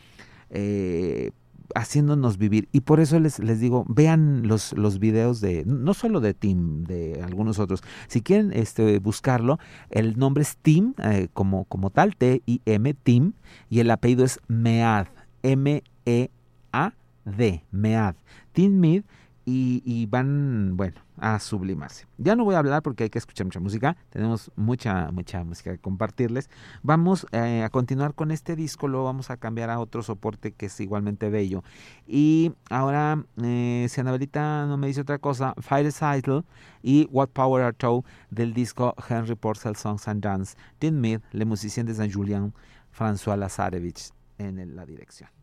eh, 0.51 1.33
haciéndonos 1.75 2.39
vivir. 2.39 2.69
Y 2.73 2.81
por 2.81 3.01
eso 3.01 3.19
les, 3.21 3.39
les 3.39 3.61
digo, 3.61 3.85
vean 3.89 4.47
los, 4.47 4.73
los 4.73 4.99
videos 4.99 5.41
de, 5.41 5.65
no 5.67 5.95
solo 5.95 6.21
de 6.21 6.35
Tim, 6.35 6.85
de 6.85 7.23
algunos 7.23 7.59
otros. 7.59 7.83
Si 8.09 8.23
quieren 8.23 8.53
este, 8.53 8.99
buscarlo, 8.99 9.59
el 9.91 10.19
nombre 10.19 10.43
es 10.43 10.57
Tim, 10.57 10.95
eh, 11.03 11.29
como, 11.33 11.65
como 11.65 11.91
tal, 11.91 12.17
T-I-M, 12.17 12.95
Tim, 12.95 13.33
y 13.69 13.81
el 13.81 13.91
apellido 13.91 14.25
es 14.25 14.41
Mead, 14.49 15.07
M-E-A-D, 15.43 16.31
Mead. 17.71 18.15
Tim 18.53 18.79
Mead, 18.79 19.03
y, 19.53 20.07
van, 20.07 20.77
bueno, 20.77 21.01
a 21.21 21.39
sublimarse. 21.39 22.07
Ya 22.19 22.35
no 22.35 22.45
voy 22.45 22.55
a 22.55 22.59
hablar 22.59 22.83
porque 22.83 23.05
hay 23.05 23.11
que 23.11 23.19
escuchar 23.19 23.47
mucha 23.47 23.61
música, 23.61 23.97
tenemos 24.09 24.51
mucha, 24.57 25.11
mucha 25.13 25.45
música 25.45 25.71
que 25.71 25.79
compartirles. 25.79 26.51
Vamos 26.83 27.27
eh, 27.33 27.63
a 27.63 27.69
continuar 27.69 28.15
con 28.15 28.31
este 28.31 28.57
disco, 28.57 28.89
lo 28.89 29.05
vamos 29.05 29.31
a 29.31 29.37
cambiar 29.37 29.71
a 29.71 29.79
otro 29.79 30.03
soporte 30.03 30.53
que 30.53 30.67
es 30.67 30.81
igualmente 30.81 31.29
bello. 31.29 31.63
Y 32.07 32.53
ahora, 32.71 33.23
eh, 33.43 33.87
si 33.89 34.01
Anabelita 34.01 34.67
no 34.67 34.77
me 34.77 34.87
dice 34.87 35.03
otra 35.03 35.19
cosa, 35.19 35.55
Fire 35.59 35.93
Cycle 35.93 36.43
y 36.83 37.07
What 37.13 37.29
Power 37.29 37.63
Are 37.63 37.77
Toe 37.77 38.03
del 38.31 38.55
disco 38.55 38.95
Henry 39.09 39.35
Purcell 39.35 39.77
Songs 39.77 40.09
and 40.09 40.23
Dance, 40.23 40.57
Dean 40.81 41.01
Mead, 41.01 41.21
Le 41.33 41.45
Musicien 41.45 41.87
de 41.87 41.95
Saint 41.95 42.13
Julien, 42.13 42.53
François 42.97 43.37
Lazarevich 43.37 44.11
en 44.39 44.75
la 44.75 44.87
dirección. 44.87 45.40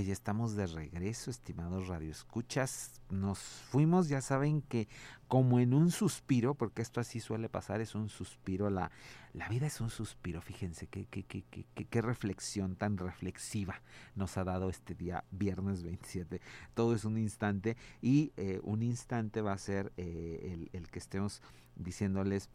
Pues 0.00 0.06
ya 0.06 0.14
estamos 0.14 0.56
de 0.56 0.66
regreso, 0.66 1.30
estimados 1.30 1.86
radioescuchas. 1.86 3.02
Nos 3.10 3.38
fuimos, 3.38 4.08
ya 4.08 4.22
saben 4.22 4.62
que 4.62 4.88
como 5.28 5.60
en 5.60 5.74
un 5.74 5.90
suspiro, 5.90 6.54
porque 6.54 6.80
esto 6.80 7.00
así 7.00 7.20
suele 7.20 7.50
pasar, 7.50 7.82
es 7.82 7.94
un 7.94 8.08
suspiro, 8.08 8.70
la, 8.70 8.90
la 9.34 9.46
vida 9.50 9.66
es 9.66 9.78
un 9.82 9.90
suspiro, 9.90 10.40
fíjense 10.40 10.86
qué, 10.86 11.04
qué, 11.04 11.22
qué, 11.24 11.44
qué, 11.44 12.00
reflexión 12.00 12.76
tan 12.76 12.96
reflexiva 12.96 13.82
nos 14.14 14.38
ha 14.38 14.44
dado 14.44 14.70
este 14.70 14.94
día, 14.94 15.22
viernes 15.32 15.82
27. 15.82 16.40
Todo 16.72 16.94
es 16.94 17.04
un 17.04 17.18
instante 17.18 17.76
y 18.00 18.32
eh, 18.38 18.58
un 18.62 18.82
instante 18.82 19.42
va 19.42 19.52
a 19.52 19.58
ser 19.58 19.92
eh, 19.98 20.48
el, 20.50 20.70
el 20.72 20.90
que 20.90 20.98
estemos 20.98 21.42
diciéndoles 21.76 22.48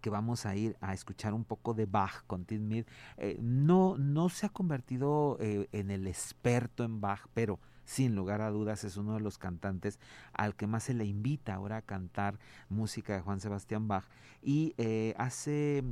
que 0.00 0.10
vamos 0.10 0.46
a 0.46 0.54
ir 0.56 0.76
a 0.80 0.94
escuchar 0.94 1.34
un 1.34 1.44
poco 1.44 1.74
de 1.74 1.86
Bach 1.86 2.24
con 2.26 2.44
Tim 2.44 2.66
Mead. 2.66 2.86
Eh, 3.16 3.38
no, 3.40 3.96
no 3.98 4.28
se 4.28 4.46
ha 4.46 4.48
convertido 4.48 5.36
eh, 5.40 5.68
en 5.72 5.90
el 5.90 6.06
experto 6.06 6.84
en 6.84 7.00
Bach, 7.00 7.26
pero 7.34 7.58
sin 7.84 8.14
lugar 8.14 8.42
a 8.42 8.50
dudas 8.50 8.84
es 8.84 8.96
uno 8.96 9.14
de 9.14 9.20
los 9.20 9.38
cantantes 9.38 10.00
al 10.32 10.56
que 10.56 10.66
más 10.66 10.82
se 10.82 10.94
le 10.94 11.04
invita 11.04 11.54
ahora 11.54 11.78
a 11.78 11.82
cantar 11.82 12.38
música 12.68 13.14
de 13.14 13.20
Juan 13.20 13.40
Sebastián 13.40 13.88
Bach. 13.88 14.04
Y 14.42 14.74
eh, 14.76 15.14
hace 15.16 15.84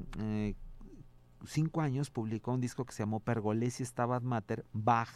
cinco 1.47 1.81
años 1.81 2.11
publicó 2.11 2.53
un 2.53 2.61
disco 2.61 2.85
que 2.85 2.93
se 2.93 3.03
llamó 3.03 3.21
Pergolesi 3.21 3.85
Stabat 3.85 4.23
Mater, 4.23 4.65
Bach, 4.73 5.09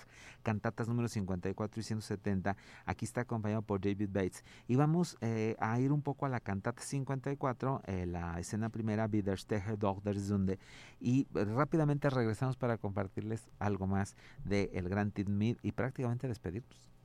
cantatas 0.43 0.89
número 0.89 1.09
54 1.09 1.81
y 1.81 1.85
170. 1.85 2.57
Aquí 2.85 3.05
está 3.05 3.23
acompañado 3.23 3.63
por 3.63 3.81
David 3.81 4.11
Bates. 4.13 4.45
Y 4.67 4.77
vamos 4.77 5.17
eh, 5.21 5.57
a 5.61 5.79
ir 5.81 5.93
un 5.93 6.03
poco 6.03 6.27
a 6.27 6.29
la 6.29 6.41
cantata 6.41 6.83
54, 6.83 7.83
eh, 7.87 8.07
la 8.07 8.39
escena 8.41 8.69
primera, 8.69 9.07
Widersteher 9.07 9.79
Doch 9.79 10.03
der 10.03 10.19
Zunde. 10.19 10.59
Y 11.01 11.27
rápidamente 11.33 12.11
regresamos 12.11 12.57
para 12.57 12.79
compartirles 12.79 13.49
algo 13.59 13.87
más 13.87 14.17
de 14.45 14.71
El 14.75 14.89
Gran 14.89 15.13
Tim 15.13 15.29
y 15.63 15.73
prácticamente 15.73 16.27
despedirnos. 16.27 16.98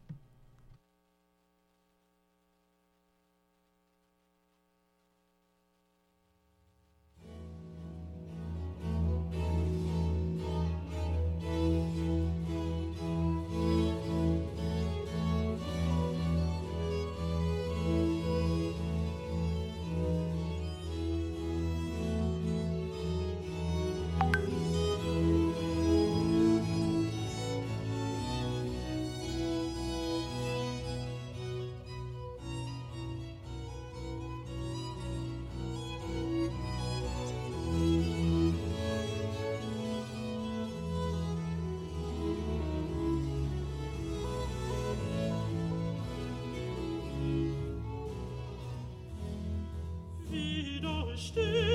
still 51.36 51.73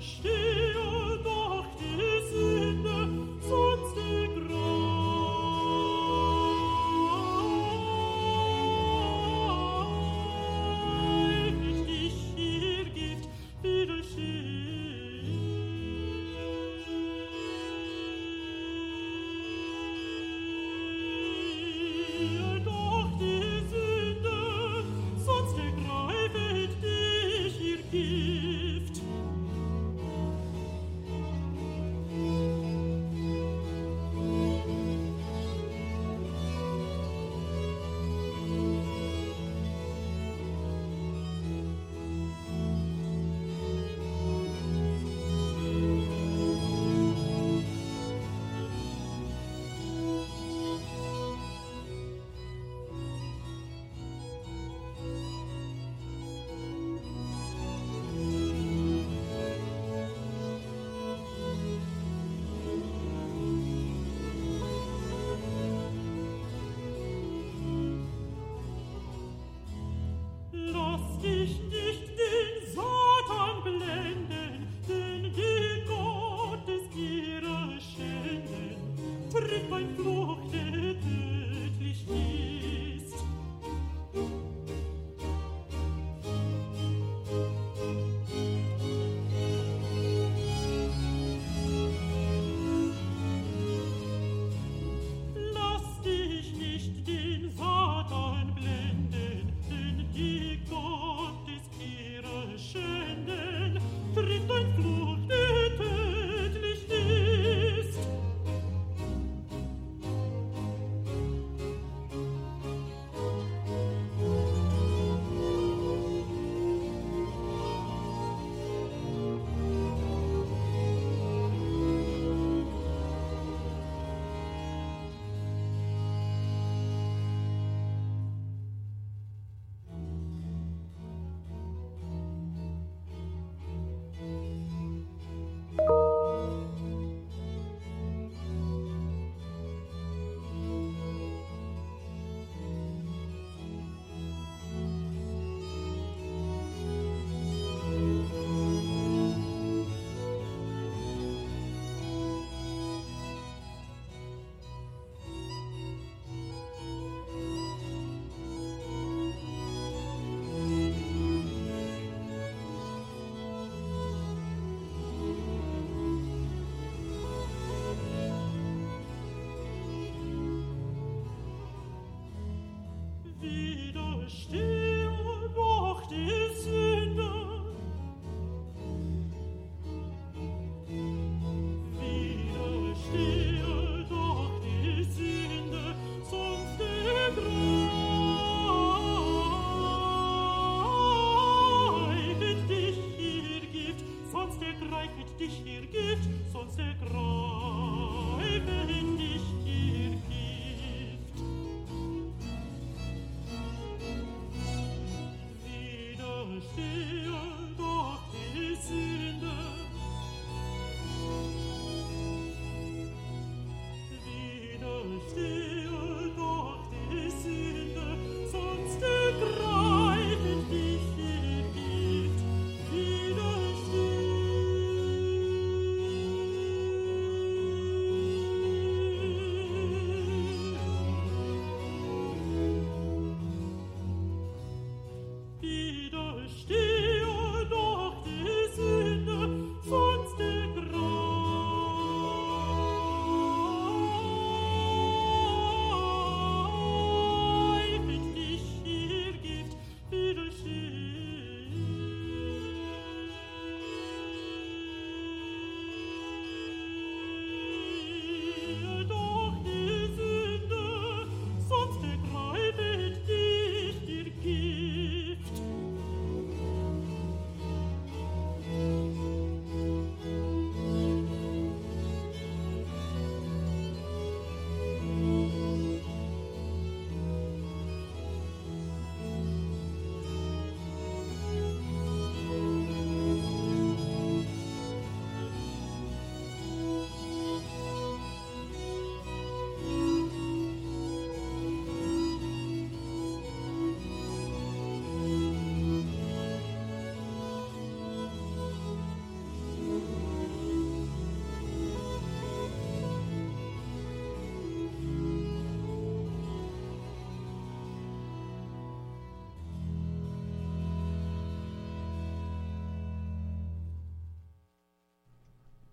stehen. 0.00 0.39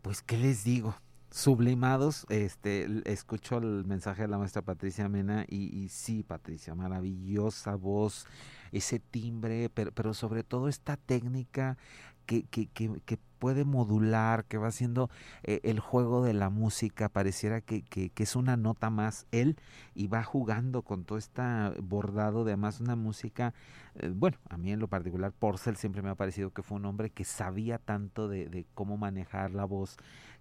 Pues, 0.07 0.21
¿qué 0.21 0.37
les 0.37 0.63
digo? 0.63 0.95
Sublimados, 1.31 2.25
este, 2.29 2.87
escucho 3.11 3.57
el 3.57 3.83
mensaje 3.83 4.21
de 4.21 4.29
la 4.29 4.37
maestra 4.37 4.61
Patricia 4.61 5.09
Mena 5.09 5.45
y, 5.49 5.89
sí, 5.89 6.23
Patricia, 6.23 6.73
maravillosa 6.75 7.75
voz, 7.75 8.25
ese 8.71 8.99
timbre, 8.99 9.69
pero, 9.69 9.91
pero 9.91 10.13
sobre 10.13 10.45
todo 10.45 10.69
esta 10.69 10.95
técnica 10.95 11.77
que, 12.25 12.43
que, 12.43 12.67
que, 12.67 13.19
puede 13.37 13.63
modular, 13.63 14.45
que 14.45 14.57
va 14.57 14.67
haciendo 14.67 15.09
eh, 15.43 15.61
el 15.63 15.79
juego 15.79 16.23
de 16.23 16.33
la 16.33 16.49
música, 16.49 17.09
pareciera 17.09 17.61
que, 17.61 17.83
que, 17.83 18.11
es 18.17 18.35
una 18.35 18.57
nota 18.57 18.89
más 18.89 19.25
él 19.31 19.57
y 19.95 20.07
va 20.07 20.23
jugando 20.23 20.81
con 20.81 21.05
todo 21.05 21.17
este 21.17 21.41
bordado 21.81 22.43
de 22.43 22.51
además 22.53 22.81
una 22.81 22.95
música, 22.95 23.53
eh, 23.95 24.11
bueno, 24.13 24.37
a 24.49 24.57
mí 24.57 24.71
en 24.71 24.79
lo 24.79 24.87
particular 24.87 25.31
Porcel 25.31 25.77
siempre 25.77 26.01
me 26.01 26.09
ha 26.09 26.15
parecido 26.15 26.51
que 26.51 26.63
fue 26.63 26.77
un 26.77 26.85
hombre 26.85 27.11
que 27.11 27.23
sabía 27.23 27.77
tanto 27.77 28.27
de, 28.27 28.65
cómo 28.73 28.97
manejar 28.97 29.51
la 29.51 29.65
voz, 29.65 29.97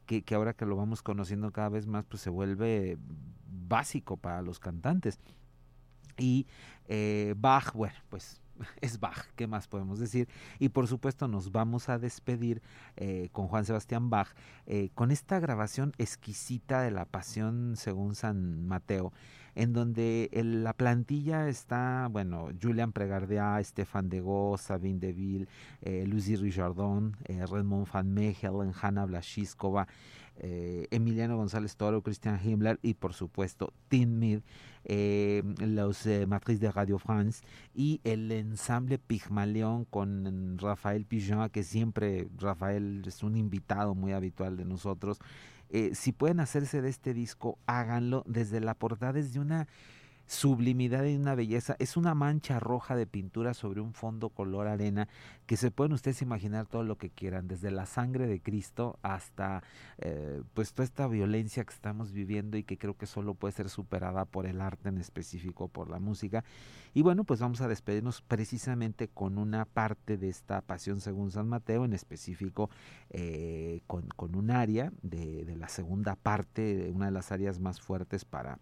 que, 0.07 0.23
que 0.23 0.35
ahora 0.35 0.55
que 0.55 0.67
lo 0.67 0.77
vamos 0.77 1.03
conociendo 1.03 1.53
cada 1.53 1.69
vez 1.69 1.87
más, 1.87 2.05
pues 2.07 2.23
se 2.23 2.31
vuelve 2.31 2.97
básico 3.69 4.17
para 4.17 4.43
los 4.43 4.59
cantantes. 4.59 5.21
Y 6.17 6.47
eh, 6.89 7.35
Bach, 7.37 7.73
bueno, 7.75 7.97
pues 8.09 8.41
es 8.81 9.01
Bach, 9.01 9.27
¿qué 9.37 9.47
más 9.47 9.69
podemos 9.69 9.99
decir? 9.99 10.29
Y 10.59 10.71
por 10.71 10.87
supuesto 10.87 11.29
nos 11.29 11.53
vamos 11.53 11.89
a 11.89 11.99
despedir 11.99 12.63
eh, 12.97 13.29
con 13.33 13.49
Juan 13.49 13.65
Sebastián 13.65 14.11
Bach, 14.11 14.29
eh, 14.67 14.91
con 14.95 15.11
esta 15.11 15.41
grabación 15.41 15.93
exquisita 15.99 16.83
de 16.83 16.91
la 16.91 17.05
Pasión 17.05 17.75
según 17.77 18.15
San 18.15 18.67
Mateo, 18.67 19.13
en 19.55 19.73
donde 19.73 20.29
la 20.33 20.75
plantilla 20.75 21.49
está, 21.49 22.09
bueno, 22.11 22.49
Julian 22.61 22.93
Pregardia, 22.93 23.59
Stefan 23.63 24.09
de 24.11 24.21
Go, 24.21 24.59
Sabine 24.59 25.01
Deville, 25.01 25.49
eh, 25.81 26.05
Lucy 26.07 26.37
Richardon, 26.37 27.17
Redmond 27.27 27.89
Van 27.91 28.13
Mechelen, 28.13 28.73
Hanna 28.81 29.07
Blashiskova, 29.07 29.87
eh, 30.39 30.87
Emiliano 30.91 31.37
González 31.37 31.77
Toro, 31.77 32.03
Christian 32.03 32.41
Himmler 32.43 32.79
y 32.83 32.95
por 32.95 33.15
supuesto 33.15 33.73
Tim 33.89 34.19
Mead, 34.19 34.41
eh, 34.85 35.43
los 35.61 36.07
eh, 36.07 36.27
Matriz 36.27 36.61
de 36.61 36.71
Radio 36.71 36.99
France 36.99 37.45
y 37.75 38.01
el 38.05 38.31
ensamble 38.31 38.99
Pigmaleón 38.99 39.85
con 39.85 40.59
Rafael 40.59 41.07
Pijon, 41.07 41.49
que 41.51 41.63
siempre 41.63 42.29
Rafael 42.39 43.03
es 43.07 43.23
un 43.23 43.37
invitado 43.37 43.95
muy 43.95 44.13
habitual 44.13 44.57
de 44.57 44.65
nosotros. 44.65 45.19
si 45.93 46.13
pueden 46.13 46.41
hacerse 46.41 46.81
de 46.81 46.89
este 46.89 47.13
disco, 47.13 47.59
háganlo 47.67 48.23
desde 48.27 48.61
la 48.61 48.75
portada, 48.75 49.15
desde 49.15 49.41
una 49.41 49.67
sublimidad 50.27 51.05
y 51.05 51.17
una 51.17 51.35
belleza. 51.35 51.77
Es 51.79 51.97
una 51.97 52.15
mancha 52.15 52.61
roja 52.61 52.97
de 52.97 53.07
pintura 53.07 53.55
sobre 53.55 53.81
un 53.81 53.95
fondo 53.95 54.31
color 54.31 54.67
arena 54.67 55.09
que 55.47 55.57
se 55.57 55.71
pueden 55.71 55.93
ustedes 55.93 56.23
imaginar 56.23 56.67
todo 56.67 56.83
lo 56.83 56.99
que 56.99 57.11
quieran, 57.11 57.49
desde 57.49 57.71
la 57.71 57.87
sangre 57.87 58.27
de 58.27 58.41
Cristo 58.41 58.99
hasta 59.03 59.63
eh, 59.99 60.43
pues 60.55 60.73
toda 60.73 60.85
esta 60.85 61.07
violencia 61.07 61.65
que 61.65 61.73
estamos 61.73 62.13
viviendo 62.13 62.57
y 62.57 62.65
que 62.65 62.79
creo 62.79 62.97
que 62.97 63.07
solo 63.07 63.35
puede 63.35 63.53
ser 63.53 63.69
superada 63.69 64.25
por 64.25 64.47
el 64.47 64.61
arte 64.61 64.89
en 64.89 64.99
específico, 64.99 65.69
por 65.69 65.89
la 65.89 66.01
música. 66.01 66.45
Y 66.95 67.03
bueno, 67.03 67.25
pues 67.25 67.41
vamos 67.41 67.61
a 67.61 67.69
despedirnos 67.69 68.23
precisamente 68.23 69.09
con 69.09 69.39
una 69.39 69.65
parte 69.65 70.17
de 70.17 70.29
esta 70.29 70.61
Pasión 70.63 71.01
según 71.01 71.31
San 71.31 71.49
Mateo, 71.49 71.85
en 71.85 71.93
específico 71.93 72.71
eh, 73.11 73.83
con, 73.87 74.09
con, 74.09 74.35
un 74.35 74.51
área 74.51 74.93
de, 75.03 75.45
de 75.45 75.57
la 75.57 75.69
segunda 75.69 76.17
parte, 76.17 76.91
una 76.93 77.07
de 77.07 77.13
las 77.13 77.31
áreas 77.33 77.61
más 77.61 77.81
fuertes 77.81 78.25
para 78.25 78.59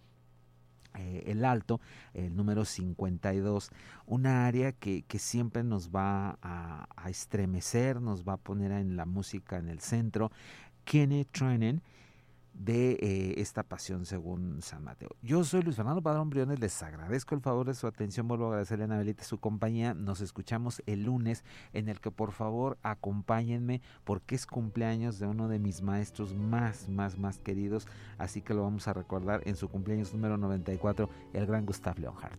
eh, 0.94 1.24
el 1.26 1.44
alto, 1.44 1.80
el 2.12 2.34
número 2.36 2.64
52, 2.64 3.70
una 4.06 4.46
área 4.46 4.72
que, 4.72 5.02
que 5.02 5.18
siempre 5.18 5.64
nos 5.64 5.90
va 5.90 6.38
a, 6.42 6.86
estremecer, 7.08 8.00
nos 8.00 8.24
va 8.24 8.34
a 8.34 8.36
poner 8.38 8.72
en 8.72 8.96
la 8.96 9.04
música 9.04 9.58
en 9.58 9.68
el 9.68 9.80
centro. 9.80 10.30
Kenny 10.84 11.24
Trenen 11.24 11.82
de 12.54 12.92
eh, 13.00 13.34
esta 13.38 13.62
pasión 13.62 14.06
según 14.06 14.62
San 14.62 14.84
Mateo. 14.84 15.10
Yo 15.22 15.44
soy 15.44 15.62
Luis 15.62 15.76
Fernando 15.76 16.02
Padrón 16.02 16.30
Briones, 16.30 16.60
les 16.60 16.82
agradezco 16.82 17.34
el 17.34 17.40
favor 17.40 17.66
de 17.66 17.74
su 17.74 17.86
atención, 17.86 18.28
vuelvo 18.28 18.46
a 18.46 18.48
agradecerle 18.48 18.84
a 18.84 18.86
Anabelita 18.86 19.24
su 19.24 19.38
compañía, 19.38 19.94
nos 19.94 20.20
escuchamos 20.20 20.82
el 20.86 21.04
lunes 21.04 21.44
en 21.72 21.88
el 21.88 22.00
que 22.00 22.10
por 22.10 22.32
favor 22.32 22.78
acompáñenme 22.82 23.82
porque 24.04 24.34
es 24.34 24.46
cumpleaños 24.46 25.18
de 25.18 25.26
uno 25.26 25.48
de 25.48 25.58
mis 25.58 25.82
maestros 25.82 26.34
más, 26.34 26.88
más, 26.88 27.18
más 27.18 27.38
queridos, 27.40 27.86
así 28.18 28.40
que 28.40 28.54
lo 28.54 28.62
vamos 28.62 28.88
a 28.88 28.92
recordar 28.92 29.42
en 29.44 29.56
su 29.56 29.68
cumpleaños 29.68 30.14
número 30.14 30.36
94, 30.36 31.10
el 31.32 31.46
gran 31.46 31.66
Gustav 31.66 31.98
Leonhardt. 31.98 32.38